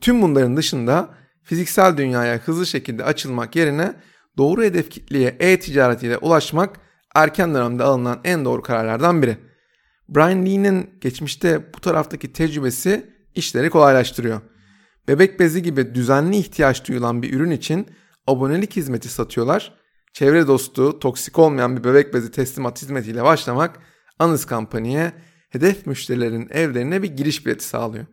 Tüm 0.00 0.22
bunların 0.22 0.56
dışında 0.56 1.08
fiziksel 1.42 1.96
dünyaya 1.96 2.38
hızlı 2.38 2.66
şekilde 2.66 3.04
açılmak 3.04 3.56
yerine 3.56 3.94
doğru 4.36 4.62
hedef 4.62 4.90
kitleye 4.90 5.36
e-ticaretiyle 5.40 6.18
ulaşmak 6.18 6.80
erken 7.14 7.54
dönemde 7.54 7.82
alınan 7.82 8.20
en 8.24 8.44
doğru 8.44 8.62
kararlardan 8.62 9.22
biri. 9.22 9.36
Brian 10.08 10.46
Lee'nin 10.46 10.90
geçmişte 11.00 11.72
bu 11.74 11.80
taraftaki 11.80 12.32
tecrübesi 12.32 13.12
işleri 13.34 13.70
kolaylaştırıyor. 13.70 14.40
Bebek 15.08 15.40
bezi 15.40 15.62
gibi 15.62 15.94
düzenli 15.94 16.36
ihtiyaç 16.36 16.88
duyulan 16.88 17.22
bir 17.22 17.34
ürün 17.34 17.50
için 17.50 17.86
abonelik 18.26 18.76
hizmeti 18.76 19.08
satıyorlar. 19.08 19.74
Çevre 20.12 20.46
dostu, 20.46 20.98
toksik 20.98 21.38
olmayan 21.38 21.76
bir 21.76 21.84
bebek 21.84 22.14
bezi 22.14 22.30
teslimat 22.30 22.82
hizmetiyle 22.82 23.24
başlamak 23.24 23.78
Anız 24.22 24.46
Company'ye 24.46 25.12
hedef 25.50 25.86
müşterilerin 25.86 26.48
evlerine 26.50 27.02
bir 27.02 27.16
giriş 27.16 27.46
bileti 27.46 27.64
sağlıyor. 27.64 28.06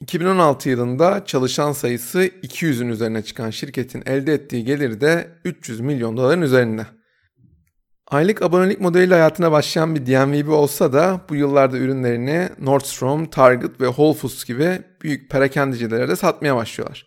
2016 0.00 0.68
yılında 0.68 1.24
çalışan 1.24 1.72
sayısı 1.72 2.26
200'ün 2.26 2.88
üzerine 2.88 3.22
çıkan 3.22 3.50
şirketin 3.50 4.02
elde 4.06 4.34
ettiği 4.34 4.64
gelir 4.64 5.00
de 5.00 5.28
300 5.44 5.80
milyon 5.80 6.16
doların 6.16 6.42
üzerinde. 6.42 6.86
Aylık 8.06 8.42
abonelik 8.42 8.80
modeliyle 8.80 9.14
hayatına 9.14 9.52
başlayan 9.52 9.94
bir 9.94 10.06
DNVB 10.06 10.48
olsa 10.48 10.92
da 10.92 11.20
bu 11.28 11.34
yıllarda 11.34 11.78
ürünlerini 11.78 12.48
Nordstrom, 12.58 13.26
Target 13.26 13.80
ve 13.80 13.86
Whole 13.86 14.18
Foods 14.18 14.44
gibi 14.44 14.82
büyük 15.02 15.30
perakendicilere 15.30 16.08
de 16.08 16.16
satmaya 16.16 16.56
başlıyorlar. 16.56 17.06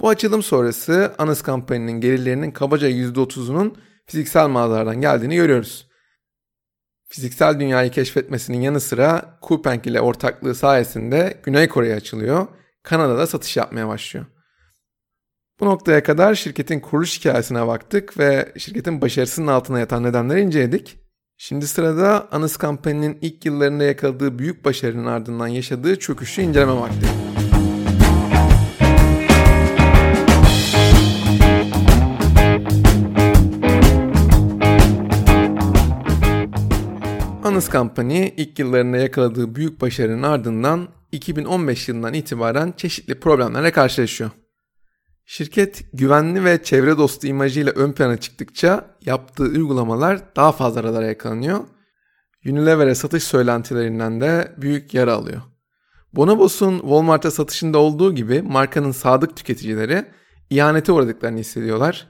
Bu 0.00 0.08
açılım 0.08 0.42
sonrası 0.42 1.14
Anız 1.18 1.42
kampanyanın 1.42 2.00
gelirlerinin 2.00 2.50
kabaca 2.50 2.88
%30'unun 2.88 3.74
fiziksel 4.06 4.48
mağazalardan 4.48 5.00
geldiğini 5.00 5.36
görüyoruz. 5.36 5.89
Fiziksel 7.12 7.60
dünyayı 7.60 7.90
keşfetmesinin 7.90 8.60
yanı 8.60 8.80
sıra 8.80 9.38
Coupang 9.42 9.86
ile 9.86 10.00
ortaklığı 10.00 10.54
sayesinde 10.54 11.40
Güney 11.42 11.68
Kore'ye 11.68 11.94
açılıyor, 11.94 12.46
Kanada'da 12.82 13.26
satış 13.26 13.56
yapmaya 13.56 13.88
başlıyor. 13.88 14.26
Bu 15.60 15.66
noktaya 15.66 16.02
kadar 16.02 16.34
şirketin 16.34 16.80
kuruluş 16.80 17.18
hikayesine 17.18 17.66
baktık 17.66 18.18
ve 18.18 18.52
şirketin 18.58 19.00
başarısının 19.00 19.46
altına 19.46 19.78
yatan 19.78 20.02
nedenleri 20.02 20.40
inceledik. 20.40 20.98
Şimdi 21.36 21.66
sırada 21.66 22.28
Anıs 22.32 22.58
Company'nin 22.58 23.18
ilk 23.20 23.44
yıllarında 23.44 23.84
yakaladığı 23.84 24.38
büyük 24.38 24.64
başarının 24.64 25.06
ardından 25.06 25.48
yaşadığı 25.48 25.98
çöküşü 25.98 26.42
inceleme 26.42 26.72
vakti. 26.72 27.29
Anıs 37.50 37.70
Company 37.70 38.32
ilk 38.36 38.58
yıllarında 38.58 38.96
yakaladığı 38.96 39.54
büyük 39.54 39.80
başarının 39.80 40.22
ardından 40.22 40.88
2015 41.12 41.88
yılından 41.88 42.14
itibaren 42.14 42.74
çeşitli 42.76 43.20
problemlerle 43.20 43.70
karşılaşıyor. 43.72 44.30
Şirket 45.24 45.84
güvenli 45.92 46.44
ve 46.44 46.62
çevre 46.62 46.98
dostu 46.98 47.26
imajıyla 47.26 47.72
ön 47.72 47.92
plana 47.92 48.16
çıktıkça 48.16 48.96
yaptığı 49.06 49.42
uygulamalar 49.42 50.36
daha 50.36 50.52
fazla 50.52 50.82
radara 50.82 51.06
yakalanıyor. 51.06 51.60
Unilever'e 52.46 52.94
satış 52.94 53.22
söylentilerinden 53.22 54.20
de 54.20 54.54
büyük 54.56 54.94
yara 54.94 55.14
alıyor. 55.14 55.42
Bonobos'un 56.12 56.78
Walmart'a 56.78 57.30
satışında 57.30 57.78
olduğu 57.78 58.14
gibi 58.14 58.42
markanın 58.42 58.92
sadık 58.92 59.36
tüketicileri 59.36 60.04
ihanete 60.50 60.92
uğradıklarını 60.92 61.38
hissediyorlar. 61.38 62.09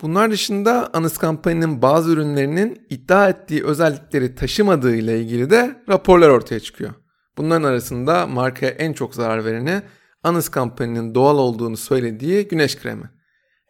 Bunlar 0.00 0.30
dışında 0.30 0.90
Anıs 0.92 1.18
Company'nin 1.20 1.82
bazı 1.82 2.10
ürünlerinin 2.10 2.86
iddia 2.90 3.28
ettiği 3.28 3.64
özellikleri 3.64 4.34
taşımadığı 4.34 4.96
ile 4.96 5.20
ilgili 5.20 5.50
de 5.50 5.82
raporlar 5.88 6.28
ortaya 6.28 6.60
çıkıyor. 6.60 6.94
Bunların 7.36 7.68
arasında 7.68 8.26
markaya 8.26 8.70
en 8.72 8.92
çok 8.92 9.14
zarar 9.14 9.44
vereni 9.44 9.82
Anıs 10.22 10.50
Company'nin 10.50 11.14
doğal 11.14 11.38
olduğunu 11.38 11.76
söylediği 11.76 12.48
güneş 12.48 12.78
kremi. 12.78 13.10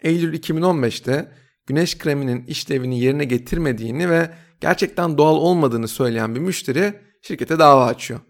Eylül 0.02 0.38
2015'te 0.38 1.32
güneş 1.66 1.98
kreminin 1.98 2.44
işlevini 2.44 3.00
yerine 3.00 3.24
getirmediğini 3.24 4.10
ve 4.10 4.30
gerçekten 4.60 5.18
doğal 5.18 5.36
olmadığını 5.36 5.88
söyleyen 5.88 6.34
bir 6.34 6.40
müşteri 6.40 6.94
şirkete 7.22 7.58
dava 7.58 7.86
açıyor. 7.86 8.20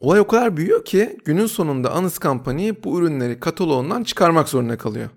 Olay 0.00 0.20
o 0.20 0.26
kadar 0.26 0.56
büyüyor 0.56 0.84
ki 0.84 1.18
günün 1.24 1.46
sonunda 1.46 1.90
Anıs 1.90 2.18
Company 2.18 2.72
bu 2.84 3.00
ürünleri 3.00 3.40
kataloğundan 3.40 4.04
çıkarmak 4.04 4.48
zorunda 4.48 4.78
kalıyor. 4.78 5.08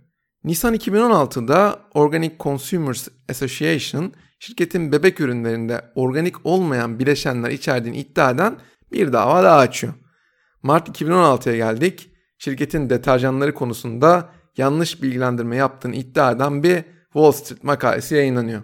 Nisan 0.44 0.76
2016'da 0.76 1.80
Organic 1.94 2.36
Consumers 2.40 3.08
Association 3.30 4.14
şirketin 4.40 4.92
bebek 4.92 5.20
ürünlerinde 5.20 5.82
organik 5.96 6.46
olmayan 6.46 7.00
bileşenler 7.00 7.50
içerdiğini 7.50 7.98
iddia 7.98 8.32
eden 8.32 8.60
bir 8.92 9.14
dava 9.14 9.44
daha 9.44 9.58
açıyor. 9.58 9.94
Mart 10.64 11.02
2016'ya 11.02 11.56
geldik. 11.56 12.12
Şirketin 12.38 12.90
deterjanları 12.90 13.54
konusunda 13.54 14.30
yanlış 14.58 15.02
bilgilendirme 15.02 15.56
yaptığını 15.56 15.96
iddia 15.96 16.32
eden 16.32 16.64
bir 16.64 16.84
Wall 17.14 17.32
Street 17.32 17.64
makalesi 17.64 18.16
yayınlanıyor. 18.16 18.62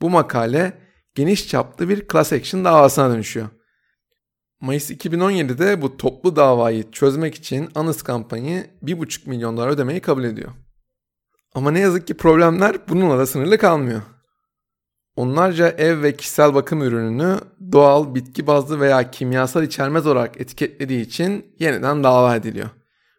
Bu 0.00 0.10
makale 0.10 0.78
geniş 1.14 1.48
çaplı 1.48 1.88
bir 1.88 2.08
class 2.08 2.32
action 2.32 2.64
davasına 2.64 3.10
dönüşüyor. 3.10 3.48
Mayıs 4.60 4.90
2017'de 4.90 5.82
bu 5.82 5.96
toplu 5.96 6.36
davayı 6.36 6.90
çözmek 6.90 7.34
için 7.34 7.68
Anıs 7.74 8.02
kampanyayı 8.02 8.66
1,5 8.84 9.28
milyon 9.28 9.56
dolar 9.56 9.68
ödemeyi 9.68 10.00
kabul 10.00 10.24
ediyor. 10.24 10.52
Ama 11.56 11.70
ne 11.70 11.80
yazık 11.80 12.06
ki 12.06 12.14
problemler 12.14 12.76
bununla 12.88 13.18
da 13.18 13.26
sınırlı 13.26 13.58
kalmıyor. 13.58 14.02
Onlarca 15.16 15.68
ev 15.68 16.02
ve 16.02 16.16
kişisel 16.16 16.54
bakım 16.54 16.82
ürününü 16.82 17.38
doğal, 17.72 18.14
bitki 18.14 18.46
bazlı 18.46 18.80
veya 18.80 19.10
kimyasal 19.10 19.62
içermez 19.62 20.06
olarak 20.06 20.40
etiketlediği 20.40 21.00
için 21.00 21.54
yeniden 21.58 22.04
dava 22.04 22.36
ediliyor. 22.36 22.68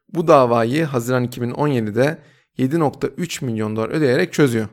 Bu 0.09 0.27
davayı 0.27 0.85
Haziran 0.85 1.25
2017'de 1.25 2.17
7.3 2.57 3.45
milyon 3.45 3.75
dolar 3.75 3.89
ödeyerek 3.89 4.33
çözüyor. 4.33 4.67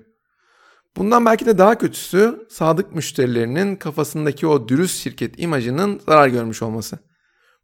Bundan 0.97 1.27
belki 1.27 1.47
de 1.47 1.59
daha 1.59 1.79
kötüsü 1.79 2.47
sadık 2.51 2.95
müşterilerinin 2.95 3.77
kafasındaki 3.77 4.47
o 4.47 4.69
dürüst 4.69 5.03
şirket 5.03 5.41
imajının 5.41 6.01
zarar 6.07 6.29
görmüş 6.29 6.63
olması. 6.63 6.99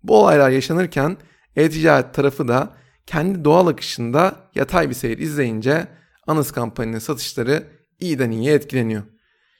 Bu 0.02 0.18
olaylar 0.20 0.50
yaşanırken 0.50 1.16
e-ticaret 1.56 2.14
tarafı 2.14 2.48
da 2.48 2.80
kendi 3.10 3.44
doğal 3.44 3.66
akışında 3.66 4.36
yatay 4.54 4.88
bir 4.88 4.94
seyir 4.94 5.18
izleyince 5.18 5.86
Anıs 6.26 6.52
kampanyanın 6.52 6.98
satışları 6.98 7.66
iyiden 8.00 8.30
iyiye 8.30 8.54
etkileniyor. 8.54 9.02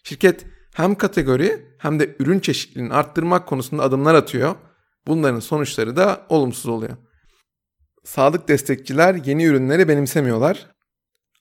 Şirket 0.05 0.47
hem 0.75 0.95
kategori 0.95 1.77
hem 1.79 2.01
de 2.01 2.17
ürün 2.19 2.41
çeşitliliğini 2.41 2.95
arttırmak 2.95 3.47
konusunda 3.47 3.83
adımlar 3.83 4.15
atıyor. 4.15 4.55
Bunların 5.07 5.41
sonuçları 5.41 5.97
da 5.97 6.27
olumsuz 6.29 6.67
oluyor. 6.67 6.97
Sadık 8.05 8.49
destekçiler 8.49 9.15
yeni 9.15 9.45
ürünleri 9.45 9.89
benimsemiyorlar. 9.89 10.67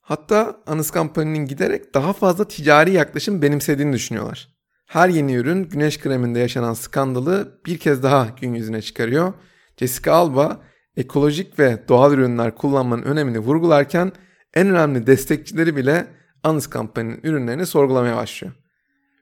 Hatta 0.01 0.63
Anıs 0.67 0.91
Company'nin 0.93 1.45
giderek 1.45 1.93
daha 1.93 2.13
fazla 2.13 2.47
ticari 2.47 2.91
yaklaşım 2.91 3.41
benimsediğini 3.41 3.93
düşünüyorlar. 3.93 4.49
Her 4.85 5.09
yeni 5.09 5.33
ürün 5.33 5.63
güneş 5.63 5.99
kreminde 5.99 6.39
yaşanan 6.39 6.73
skandalı 6.73 7.61
bir 7.65 7.77
kez 7.77 8.03
daha 8.03 8.27
gün 8.41 8.53
yüzüne 8.53 8.81
çıkarıyor. 8.81 9.33
Jessica 9.77 10.13
Alba 10.13 10.68
ekolojik 10.99 11.59
ve 11.59 11.83
doğal 11.87 12.13
ürünler 12.13 12.55
kullanmanın 12.55 13.03
önemini 13.03 13.39
vurgularken 13.39 14.11
en 14.53 14.67
önemli 14.67 15.07
destekçileri 15.07 15.75
bile 15.75 16.07
Anız 16.43 16.67
kampanyanın 16.67 17.19
ürünlerini 17.23 17.65
sorgulamaya 17.65 18.15
başlıyor. 18.17 18.53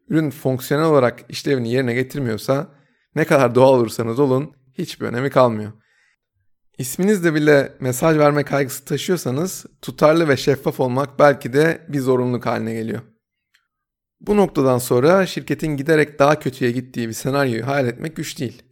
Ürün 0.09 0.29
fonksiyonel 0.29 0.85
olarak 0.85 1.25
işlevini 1.29 1.71
yerine 1.71 1.93
getirmiyorsa 1.93 2.67
ne 3.15 3.25
kadar 3.25 3.55
doğal 3.55 3.73
olursanız 3.73 4.19
olun 4.19 4.51
hiçbir 4.73 5.05
önemi 5.05 5.29
kalmıyor. 5.29 5.71
İsminizde 6.77 7.33
bile 7.33 7.73
mesaj 7.79 8.17
verme 8.17 8.43
kaygısı 8.43 8.85
taşıyorsanız 8.85 9.65
tutarlı 9.81 10.27
ve 10.27 10.37
şeffaf 10.37 10.79
olmak 10.79 11.19
belki 11.19 11.53
de 11.53 11.85
bir 11.87 11.99
zorunluluk 11.99 12.45
haline 12.45 12.73
geliyor. 12.73 13.01
Bu 14.21 14.37
noktadan 14.37 14.77
sonra 14.77 15.25
şirketin 15.25 15.77
giderek 15.77 16.19
daha 16.19 16.39
kötüye 16.39 16.71
gittiği 16.71 17.07
bir 17.07 17.13
senaryoyu 17.13 17.67
hayal 17.67 17.87
etmek 17.87 18.15
güç 18.15 18.39
değil. 18.39 18.63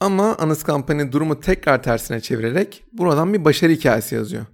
Ama 0.00 0.36
Anıs 0.36 0.64
Company 0.64 1.12
durumu 1.12 1.40
tekrar 1.40 1.82
tersine 1.82 2.20
çevirerek 2.20 2.84
buradan 2.92 3.34
bir 3.34 3.44
başarı 3.44 3.72
hikayesi 3.72 4.14
yazıyor. 4.14 4.46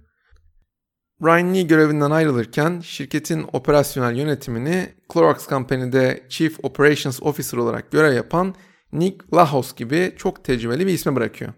Ryan 1.23 1.53
Lee 1.53 1.61
görevinden 1.61 2.11
ayrılırken 2.11 2.79
şirketin 2.79 3.45
operasyonel 3.53 4.17
yönetimini 4.17 4.89
Clorox 5.13 5.47
Company'de 5.49 6.25
Chief 6.29 6.59
Operations 6.63 7.23
Officer 7.23 7.57
olarak 7.57 7.91
görev 7.91 8.13
yapan 8.13 8.55
Nick 8.93 9.25
Lahos 9.33 9.75
gibi 9.75 10.13
çok 10.17 10.43
tecrübeli 10.43 10.87
bir 10.87 10.93
isme 10.93 11.15
bırakıyor. 11.15 11.53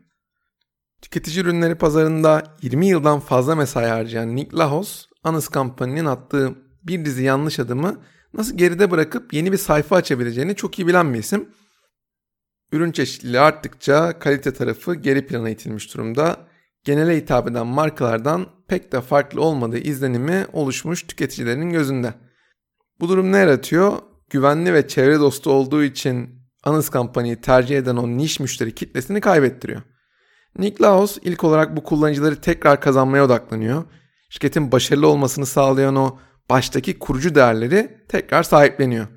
Tüketici 1.02 1.44
ürünleri 1.44 1.76
pazarında 1.76 2.44
20 2.62 2.88
yıldan 2.88 3.20
fazla 3.20 3.56
mesai 3.56 3.86
harcayan 3.86 4.36
Nick 4.36 4.58
Lahos, 4.58 5.06
Anus 5.24 5.50
Company'nin 5.50 6.06
attığı 6.06 6.56
bir 6.84 7.06
dizi 7.06 7.24
yanlış 7.24 7.60
adımı 7.60 8.02
nasıl 8.34 8.58
geride 8.58 8.92
bırakıp 8.92 9.34
yeni 9.34 9.52
bir 9.52 9.58
sayfa 9.58 9.96
açabileceğini 9.96 10.56
çok 10.56 10.80
iyi 10.80 10.88
bilen 10.88 11.14
bir 11.14 11.20
isim. 11.20 11.50
Ürün 12.76 12.92
çeşitliliği 12.92 13.40
arttıkça 13.40 14.20
kalite 14.20 14.54
tarafı 14.54 14.96
geri 14.96 15.28
plana 15.28 15.50
itilmiş 15.50 15.94
durumda. 15.94 16.38
Genele 16.84 17.18
hitap 17.18 17.48
eden 17.48 17.68
markalardan 17.68 18.48
pek 18.68 18.92
de 18.92 19.02
farklı 19.02 19.42
olmadığı 19.42 19.78
izlenimi 19.78 20.46
oluşmuş 20.54 21.04
tüketicilerin 21.04 21.70
gözünde. 21.70 22.14
Bu 23.00 23.10
durum 23.10 23.32
ne 23.32 23.38
yaratıyor? 23.38 23.94
Güvenli 24.30 24.74
ve 24.74 24.88
çevre 24.88 25.20
dostu 25.20 25.52
olduğu 25.52 25.84
için 25.84 26.46
Anız 26.66 26.90
kampanyayı 26.90 27.42
tercih 27.42 27.78
eden 27.78 27.96
o 27.96 28.08
niş 28.08 28.40
müşteri 28.40 28.76
kitlesini 28.76 29.22
kaybettiriyor. 29.22 29.82
Niklaus 30.60 31.18
ilk 31.24 31.44
olarak 31.44 31.78
bu 31.78 31.84
kullanıcıları 31.84 32.42
tekrar 32.42 32.82
kazanmaya 32.82 33.26
odaklanıyor. 33.26 33.84
Şirketin 34.30 34.72
başarılı 34.72 35.08
olmasını 35.08 35.46
sağlayan 35.46 35.96
o 35.96 36.18
baştaki 36.50 37.00
kurucu 37.00 37.36
değerleri 37.36 38.06
tekrar 38.10 38.44
sahipleniyor. 38.44 39.08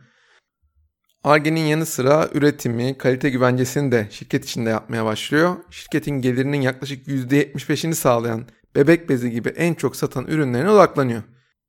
Arge'nin 1.24 1.60
yanı 1.60 1.86
sıra 1.86 2.28
üretimi, 2.34 2.98
kalite 2.98 3.30
güvencesini 3.30 3.92
de 3.92 4.06
şirket 4.10 4.44
içinde 4.44 4.70
yapmaya 4.70 5.04
başlıyor. 5.04 5.56
Şirketin 5.70 6.20
gelirinin 6.20 6.60
yaklaşık 6.60 7.06
%75'ini 7.06 7.94
sağlayan 7.94 8.44
bebek 8.74 9.08
bezi 9.08 9.30
gibi 9.30 9.48
en 9.48 9.74
çok 9.74 9.96
satan 9.96 10.26
ürünlerine 10.26 10.70
odaklanıyor. 10.70 11.22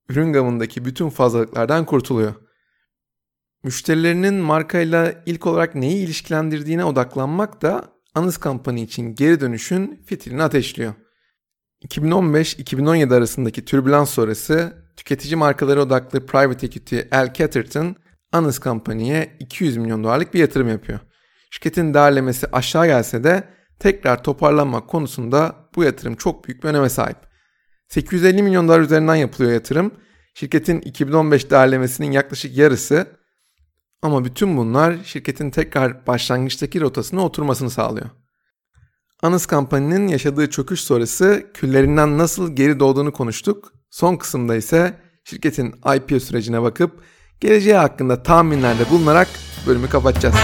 Ürün 0.10 0.34
gamındaki 0.34 0.86
bütün 0.86 1.10
fazlalıklardan 1.10 1.86
kurtuluyor. 1.86 2.34
Müşterilerinin 3.64 4.34
markayla 4.34 5.14
ilk 5.26 5.48
olarak 5.48 5.76
neyi 5.76 6.06
ilişkilendirdiğine 6.06 6.86
odaklanmak 6.86 7.62
da 7.62 8.00
Anız 8.16 8.38
kampanya 8.38 8.84
için 8.84 9.16
geri 9.16 9.40
dönüşün 9.40 10.04
fitilini 10.06 10.44
ateşliyor. 10.44 10.94
2015-2017 11.86 13.16
arasındaki 13.16 13.66
türbülans 13.66 14.10
sonrası 14.10 14.74
tüketici 14.96 15.36
markaları 15.36 15.82
odaklı 15.82 16.26
private 16.26 16.66
equity 16.68 17.00
Al 17.12 17.34
Catterton 17.34 17.96
Anız 18.32 18.60
kampanyaya 18.60 19.28
200 19.40 19.78
milyon 19.78 20.04
dolarlık 20.04 20.34
bir 20.34 20.40
yatırım 20.40 20.70
yapıyor. 20.70 21.00
Şirketin 21.52 21.94
değerlemesi 21.94 22.48
aşağı 22.52 22.88
gelse 22.88 23.24
de 23.24 23.44
tekrar 23.80 24.24
toparlanmak 24.24 24.88
konusunda 24.88 25.56
bu 25.76 25.84
yatırım 25.84 26.16
çok 26.16 26.48
büyük 26.48 26.64
bir 26.64 26.70
öneme 26.70 26.90
sahip. 26.90 27.18
850 27.88 28.44
milyon 28.44 28.68
dolar 28.68 28.80
üzerinden 28.80 29.16
yapılıyor 29.16 29.54
yatırım. 29.54 29.92
Şirketin 30.34 30.82
2015 30.82 31.52
değerlemesinin 31.52 32.12
yaklaşık 32.12 32.58
yarısı 32.58 33.08
ama 34.02 34.26
bütün 34.26 34.58
bunlar 34.58 34.98
şirketin 35.04 35.52
tekrar 35.52 36.08
başlangıçtaki 36.08 36.82
rotasına 36.82 37.26
oturmasını 37.26 37.70
sağlıyor. 37.70 38.10
Anız 39.22 39.46
kampanyanın 39.46 40.08
yaşadığı 40.08 40.50
çöküş 40.50 40.82
sonrası 40.82 41.52
küllerinden 41.54 42.18
nasıl 42.18 42.56
geri 42.56 42.80
doğduğunu 42.80 43.14
konuştuk. 43.14 43.74
Son 43.90 44.16
kısımda 44.16 44.56
ise 44.56 44.94
şirketin 45.24 45.76
IPO 45.96 46.20
sürecine 46.20 46.62
bakıp 46.62 47.04
geleceği 47.40 47.76
hakkında 47.76 48.24
tahminlerde 48.24 48.90
bulunarak 48.90 49.28
bölümü 49.68 49.90
kapatacağız. 49.90 50.36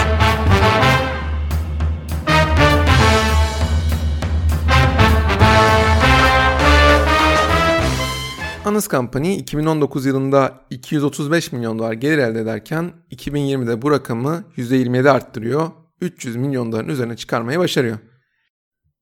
Anız 8.65 8.87
Company 8.87 9.35
2019 9.35 10.05
yılında 10.05 10.53
235 10.69 11.51
milyon 11.51 11.79
dolar 11.79 11.93
gelir 11.93 12.17
elde 12.17 12.39
ederken 12.39 12.91
2020'de 13.11 13.81
bu 13.81 13.91
rakamı 13.91 14.43
%27 14.57 15.09
arttırıyor. 15.09 15.71
300 16.01 16.35
milyon 16.35 16.71
doların 16.71 16.87
üzerine 16.89 17.15
çıkarmayı 17.15 17.59
başarıyor. 17.59 17.97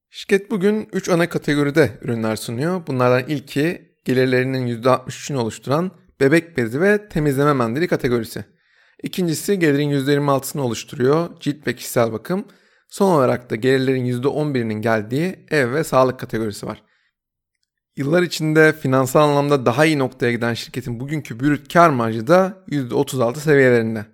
Şirket 0.09 0.51
bugün 0.51 0.89
3 0.93 1.09
ana 1.09 1.29
kategoride 1.29 1.99
ürünler 2.01 2.35
sunuyor. 2.35 2.87
Bunlardan 2.87 3.29
ilki 3.29 3.95
gelirlerinin 4.05 4.83
%63'ünü 4.83 5.37
oluşturan 5.37 5.91
bebek 6.19 6.57
bezi 6.57 6.81
ve 6.81 7.09
temizleme 7.09 7.53
mendili 7.53 7.87
kategorisi. 7.87 8.45
İkincisi 9.03 9.59
gelirin 9.59 9.89
%26'sını 9.89 10.61
oluşturuyor 10.61 11.29
cilt 11.39 11.67
ve 11.67 11.75
kişisel 11.75 12.11
bakım. 12.11 12.45
Son 12.87 13.11
olarak 13.11 13.49
da 13.49 13.55
gelirlerin 13.55 14.05
%11'inin 14.05 14.81
geldiği 14.81 15.45
ev 15.51 15.73
ve 15.73 15.83
sağlık 15.83 16.19
kategorisi 16.19 16.65
var. 16.65 16.83
Yıllar 17.97 18.21
içinde 18.21 18.73
finansal 18.73 19.29
anlamda 19.29 19.65
daha 19.65 19.85
iyi 19.85 19.99
noktaya 19.99 20.31
giden 20.31 20.53
şirketin 20.53 20.99
bugünkü 20.99 21.39
brüt 21.39 21.73
kar 21.73 21.89
marjı 21.89 22.27
da 22.27 22.63
%36 22.67 23.37
seviyelerinde. 23.37 24.05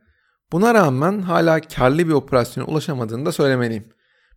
Buna 0.52 0.74
rağmen 0.74 1.22
hala 1.22 1.62
karlı 1.62 2.08
bir 2.08 2.14
operasyona 2.14 2.68
ulaşamadığını 2.68 3.26
da 3.26 3.32
söylemeliyim. 3.32 3.86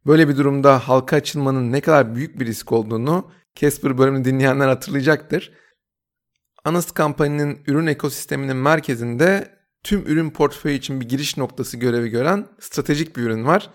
Böyle 0.07 0.29
bir 0.29 0.37
durumda 0.37 0.79
halka 0.79 1.17
açılmanın 1.17 1.73
ne 1.73 1.81
kadar 1.81 2.15
büyük 2.15 2.41
bir 2.41 2.47
risk 2.47 2.73
olduğunu 2.73 3.31
Casper 3.55 3.99
bölümünü 3.99 4.25
dinleyenler 4.25 4.69
hatırlayacaktır. 4.69 5.53
Anas 6.65 6.95
Company'nin 6.95 7.61
ürün 7.67 7.87
ekosisteminin 7.87 8.57
merkezinde 8.57 9.49
tüm 9.83 10.07
ürün 10.07 10.31
portföyü 10.31 10.75
için 10.75 11.01
bir 11.01 11.09
giriş 11.09 11.37
noktası 11.37 11.77
görevi 11.77 12.09
gören 12.09 12.47
stratejik 12.61 13.17
bir 13.17 13.23
ürün 13.23 13.47
var. 13.47 13.71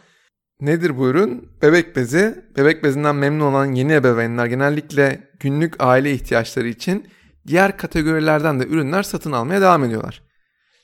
Nedir 0.61 0.97
bu 0.97 1.07
ürün? 1.07 1.49
Bebek 1.61 1.95
bezi. 1.95 2.45
Bebek 2.57 2.83
bezinden 2.83 3.15
memnun 3.15 3.45
olan 3.45 3.65
yeni 3.65 3.93
ebeveynler 3.93 4.45
genellikle 4.45 5.31
günlük 5.39 5.75
aile 5.79 6.11
ihtiyaçları 6.11 6.67
için 6.67 7.07
diğer 7.47 7.77
kategorilerden 7.77 8.59
de 8.59 8.67
ürünler 8.67 9.03
satın 9.03 9.31
almaya 9.31 9.61
devam 9.61 9.83
ediyorlar. 9.83 10.23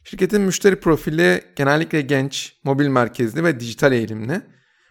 Şirketin 0.04 0.42
müşteri 0.42 0.76
profili 0.76 1.42
genellikle 1.56 2.02
genç, 2.02 2.56
mobil 2.64 2.88
merkezli 2.88 3.44
ve 3.44 3.60
dijital 3.60 3.92
eğilimli. 3.92 4.42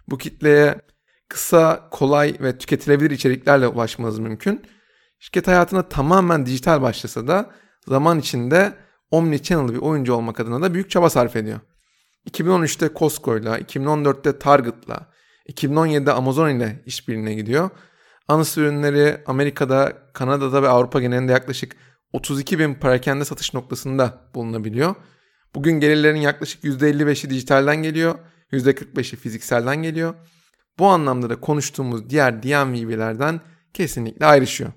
Bu 0.08 0.18
kitleye 0.18 0.80
kısa, 1.28 1.88
kolay 1.90 2.36
ve 2.40 2.58
tüketilebilir 2.58 3.10
içeriklerle 3.10 3.66
ulaşmanız 3.66 4.18
mümkün. 4.18 4.62
Şirket 5.22 5.48
hayatına 5.48 5.88
tamamen 5.88 6.46
dijital 6.46 6.82
başlasa 6.82 7.26
da 7.26 7.50
zaman 7.88 8.18
içinde 8.18 8.74
omnichannel 9.10 9.74
bir 9.74 9.78
oyuncu 9.78 10.14
olmak 10.14 10.40
adına 10.40 10.62
da 10.62 10.74
büyük 10.74 10.90
çaba 10.90 11.10
sarf 11.10 11.36
ediyor. 11.36 11.60
2013'te 12.30 12.90
Costco'yla, 12.98 13.58
2014'te 13.58 14.38
Target'la, 14.38 15.12
2017'de 15.48 16.12
Amazon 16.12 16.48
ile 16.48 16.82
işbirliğine 16.86 17.34
gidiyor. 17.34 17.70
Anıs 18.28 18.58
ürünleri 18.58 19.22
Amerika'da, 19.26 19.92
Kanada'da 20.12 20.62
ve 20.62 20.68
Avrupa 20.68 21.00
genelinde 21.00 21.32
yaklaşık 21.32 21.76
32 22.12 22.58
bin 22.58 22.74
perakende 22.74 23.24
satış 23.24 23.54
noktasında 23.54 24.30
bulunabiliyor. 24.34 24.94
Bugün 25.54 25.80
gelirlerin 25.80 26.20
yaklaşık 26.20 26.64
%55'i 26.64 27.30
dijitalden 27.30 27.82
geliyor, 27.82 28.14
%45'i 28.52 29.16
fizikselden 29.16 29.82
geliyor. 29.82 30.14
Bu 30.78 30.86
anlamda 30.86 31.30
da 31.30 31.40
konuştuğumuz 31.40 32.10
diğer 32.10 32.42
DMV'lerden 32.42 33.40
kesinlikle 33.74 34.26
ayrışıyor. 34.26 34.72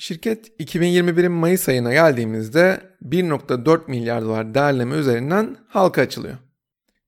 Şirket 0.00 0.60
2021'in 0.60 1.32
Mayıs 1.32 1.68
ayına 1.68 1.92
geldiğimizde 1.92 2.80
1.4 3.02 3.80
milyar 3.90 4.22
dolar 4.22 4.54
değerleme 4.54 4.96
üzerinden 4.96 5.56
halka 5.68 6.02
açılıyor. 6.02 6.36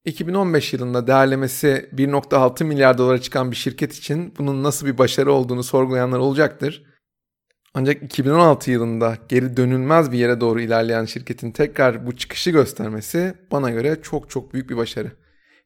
2015 0.05 0.73
yılında 0.73 1.07
değerlemesi 1.07 1.91
1.6 1.95 2.65
milyar 2.65 2.99
dolara 2.99 3.21
çıkan 3.21 3.51
bir 3.51 3.57
şirket 3.57 3.95
için 3.95 4.35
bunun 4.39 4.63
nasıl 4.63 4.87
bir 4.87 4.99
başarı 4.99 5.33
olduğunu 5.33 5.63
sorgulayanlar 5.63 6.19
olacaktır. 6.19 6.85
Ancak 7.75 8.03
2016 8.03 8.71
yılında 8.71 9.19
geri 9.29 9.57
dönülmez 9.57 10.13
bir 10.13 10.19
yere 10.19 10.41
doğru 10.41 10.61
ilerleyen 10.61 11.05
şirketin 11.05 11.53
tekrar 11.53 12.07
bu 12.07 12.17
çıkışı 12.17 12.51
göstermesi 12.51 13.35
bana 13.53 13.71
göre 13.71 13.99
çok 14.03 14.31
çok 14.31 14.55
büyük 14.55 14.71
bir 14.71 14.77
başarı. 14.77 15.13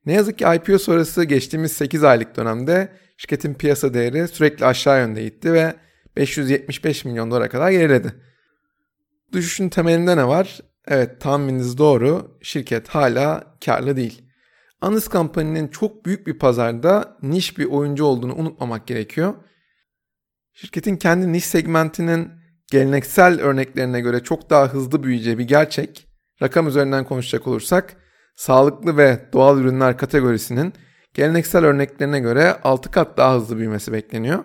Ne 0.07 0.13
yazık 0.13 0.39
ki 0.39 0.45
IPO 0.57 0.79
sonrası 0.79 1.25
geçtiğimiz 1.25 1.73
8 1.73 2.05
aylık 2.05 2.37
dönemde 2.37 2.89
şirketin 3.17 3.55
piyasa 3.55 3.95
değeri 3.95 4.29
sürekli 4.29 4.67
aşağı 4.67 4.99
yönde 4.99 5.23
gitti 5.23 5.53
ve 5.53 5.75
575 6.17 7.05
milyon 7.05 7.31
dolara 7.31 7.49
kadar 7.49 7.71
geriledi. 7.71 8.15
Düşüşün 9.33 9.69
temelinde 9.69 10.17
ne 10.17 10.29
var? 10.29 10.61
Evet 10.87 11.21
tahmininiz 11.21 11.79
doğru. 11.79 12.39
Şirket 12.43 12.89
hala 12.89 13.57
karlı 13.65 13.97
değil. 13.97 14.23
Anız 14.81 15.09
Company'nin 15.09 15.69
çok 15.69 16.07
büyük 16.07 16.27
bir 16.27 16.39
pazarda 16.39 17.17
niş 17.23 17.59
bir 17.59 17.65
oyuncu 17.65 18.05
olduğunu 18.05 18.35
unutmamak 18.35 18.87
gerekiyor. 18.87 19.35
Şirketin 20.53 20.97
kendi 20.97 21.33
niş 21.33 21.45
segmentinin 21.45 22.31
geleneksel 22.71 23.41
örneklerine 23.41 24.01
göre 24.01 24.21
çok 24.21 24.51
daha 24.51 24.67
hızlı 24.69 25.03
büyüyeceği 25.03 25.39
bir 25.39 25.49
gerçek. 25.49 26.09
Rakam 26.43 26.69
üzerinden 26.69 27.05
konuşacak 27.05 27.47
olursak 27.47 27.97
sağlıklı 28.37 28.97
ve 28.97 29.29
doğal 29.33 29.59
ürünler 29.59 29.99
kategorisinin 29.99 30.73
geleneksel 31.15 31.65
örneklerine 31.65 32.21
göre 32.21 32.61
6 32.63 32.91
kat 32.91 33.17
daha 33.17 33.35
hızlı 33.35 33.59
büyümesi 33.59 33.93
bekleniyor. 33.93 34.45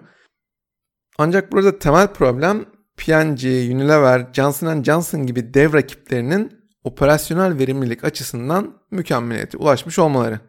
Ancak 1.22 1.52
burada 1.52 1.80
temel 1.80 2.08
problem 2.08 2.66
P&G, 2.98 3.74
Unilever, 3.76 4.28
Johnson 4.34 4.84
Johnson 4.84 5.26
gibi 5.28 5.54
dev 5.54 5.74
rakiplerinin 5.74 6.52
operasyonel 6.84 7.60
verimlilik 7.60 8.04
açısından 8.04 8.74
mükemmeliyete 8.92 9.58
ulaşmış 9.58 10.00
olmaları. 10.00 10.40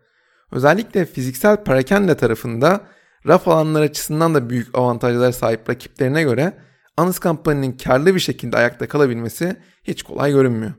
Özellikle 0.53 1.05
fiziksel 1.05 1.57
perakende 1.65 2.17
tarafında 2.17 2.81
raf 3.27 3.49
alanlar 3.49 3.83
açısından 3.83 4.35
da 4.35 4.51
büyük 4.51 4.79
avantajlara 4.79 5.33
sahip 5.33 5.71
rakiplerine 5.71 6.23
göre 6.23 6.53
Anız 6.97 7.21
Company'nin 7.21 7.73
karlı 7.73 8.15
bir 8.15 8.21
şekilde 8.21 8.57
ayakta 8.57 8.89
kalabilmesi 8.89 9.57
hiç 9.85 10.03
kolay 10.03 10.33
görünmüyor. 10.33 10.73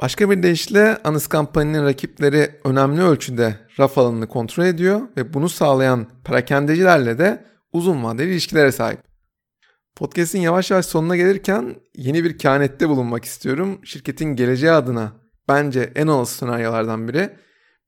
Başka 0.00 0.30
bir 0.30 0.42
deyişle 0.42 0.98
Anız 1.04 1.28
Company'nin 1.28 1.84
rakipleri 1.84 2.60
önemli 2.64 3.02
ölçüde 3.02 3.54
raf 3.78 3.98
alanını 3.98 4.26
kontrol 4.26 4.64
ediyor 4.64 5.00
ve 5.16 5.34
bunu 5.34 5.48
sağlayan 5.48 6.06
perakendecilerle 6.24 7.18
de 7.18 7.44
uzun 7.72 8.04
vadeli 8.04 8.30
ilişkilere 8.30 8.72
sahip. 8.72 9.13
Podcast'in 9.96 10.40
yavaş 10.40 10.70
yavaş 10.70 10.86
sonuna 10.86 11.16
gelirken 11.16 11.76
yeni 11.96 12.24
bir 12.24 12.38
kehanette 12.38 12.88
bulunmak 12.88 13.24
istiyorum. 13.24 13.80
Şirketin 13.84 14.36
geleceği 14.36 14.72
adına 14.72 15.12
bence 15.48 15.92
en 15.94 16.06
olası 16.06 16.38
senaryolardan 16.38 17.08
biri 17.08 17.30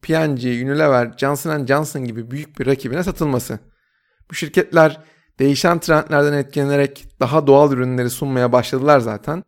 P&G, 0.02 0.64
Unilever, 0.64 1.14
Johnson 1.16 1.66
Johnson 1.66 2.04
gibi 2.04 2.30
büyük 2.30 2.58
bir 2.58 2.66
rakibine 2.66 3.02
satılması. 3.02 3.58
Bu 4.30 4.34
şirketler 4.34 5.00
değişen 5.38 5.78
trendlerden 5.78 6.32
etkilenerek 6.32 7.06
daha 7.20 7.46
doğal 7.46 7.72
ürünleri 7.72 8.10
sunmaya 8.10 8.52
başladılar 8.52 9.00
zaten. 9.00 9.44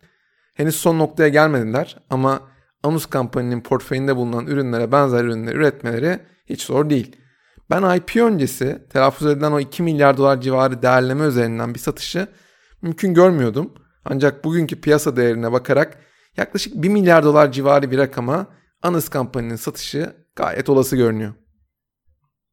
Henüz 0.55 0.77
son 0.77 0.99
noktaya 0.99 1.29
gelmediler 1.29 1.97
ama 2.11 2.41
Anus 2.83 3.11
Company'nin 3.11 3.61
portföyünde 3.61 4.17
bulunan 4.17 4.47
ürünlere 4.47 4.93
benzer 4.93 5.25
ürünler 5.25 5.55
üretmeleri 5.55 6.19
hiç 6.47 6.63
zor 6.63 6.91
değil. 6.91 7.17
Ben 7.71 7.97
IPO 7.97 8.21
öncesi 8.21 8.79
telaffuz 8.91 9.27
edilen 9.27 9.53
o 9.53 9.61
2 9.61 9.83
milyar 9.83 10.17
dolar 10.17 10.41
civarı 10.41 10.83
değerleme 10.83 11.25
üzerinden 11.25 11.75
bir 11.75 11.79
satışı 11.79 12.29
mümkün 12.83 13.15
görmüyordum. 13.15 13.73
Ancak 14.05 14.45
bugünkü 14.45 14.81
piyasa 14.81 15.17
değerine 15.17 15.53
bakarak 15.53 15.99
yaklaşık 16.37 16.75
1 16.75 16.89
milyar 16.89 17.25
dolar 17.25 17.53
civarı 17.53 17.91
bir 17.91 17.99
rakama 17.99 18.47
Anus 18.83 19.11
Company'nin 19.11 19.57
satışı 19.57 20.17
gayet 20.37 20.69
olası 20.69 20.97
görünüyor. 20.97 21.35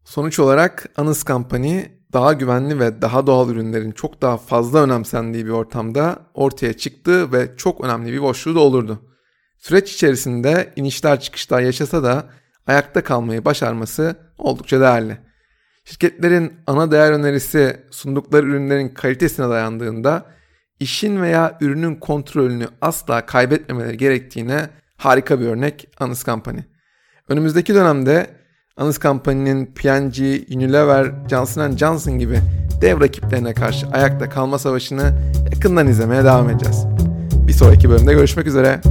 Sonuç 0.03 0.39
olarak 0.39 0.89
Anus 0.97 1.23
Company 1.23 1.81
daha 2.13 2.33
güvenli 2.33 2.79
ve 2.79 3.01
daha 3.01 3.27
doğal 3.27 3.49
ürünlerin 3.49 3.91
çok 3.91 4.21
daha 4.21 4.37
fazla 4.37 4.83
önemsendiği 4.83 5.45
bir 5.45 5.51
ortamda 5.51 6.19
ortaya 6.33 6.73
çıktı 6.73 7.31
ve 7.31 7.57
çok 7.57 7.81
önemli 7.81 8.13
bir 8.13 8.21
boşluğu 8.21 8.55
da 8.55 8.59
olurdu. 8.59 9.01
Süreç 9.57 9.93
içerisinde 9.93 10.73
inişler 10.75 11.19
çıkışlar 11.19 11.61
yaşasa 11.61 12.03
da 12.03 12.29
ayakta 12.67 13.03
kalmayı 13.03 13.45
başarması 13.45 14.15
oldukça 14.37 14.79
değerli. 14.79 15.17
Şirketlerin 15.85 16.53
ana 16.67 16.91
değer 16.91 17.11
önerisi 17.11 17.77
sundukları 17.91 18.45
ürünlerin 18.45 18.89
kalitesine 18.89 19.49
dayandığında 19.49 20.25
işin 20.79 21.21
veya 21.21 21.57
ürünün 21.61 21.95
kontrolünü 21.95 22.67
asla 22.81 23.25
kaybetmemeleri 23.25 23.97
gerektiğine 23.97 24.69
harika 24.97 25.39
bir 25.39 25.45
örnek 25.45 25.87
Anus 25.99 26.25
Company. 26.25 26.59
Önümüzdeki 27.29 27.75
dönemde 27.75 28.27
Anus 28.77 28.99
Company'nin 28.99 29.65
P&G, 29.65 30.45
Unilever, 30.55 31.11
Johnson 31.29 31.77
Johnson 31.77 32.19
gibi 32.19 32.39
dev 32.81 33.01
rakiplerine 33.01 33.53
karşı 33.53 33.87
ayakta 33.87 34.29
kalma 34.29 34.59
savaşını 34.59 35.13
yakından 35.53 35.87
izlemeye 35.87 36.23
devam 36.23 36.49
edeceğiz. 36.49 36.85
Bir 37.47 37.53
sonraki 37.53 37.89
bölümde 37.89 38.13
görüşmek 38.13 38.47
üzere. 38.47 38.81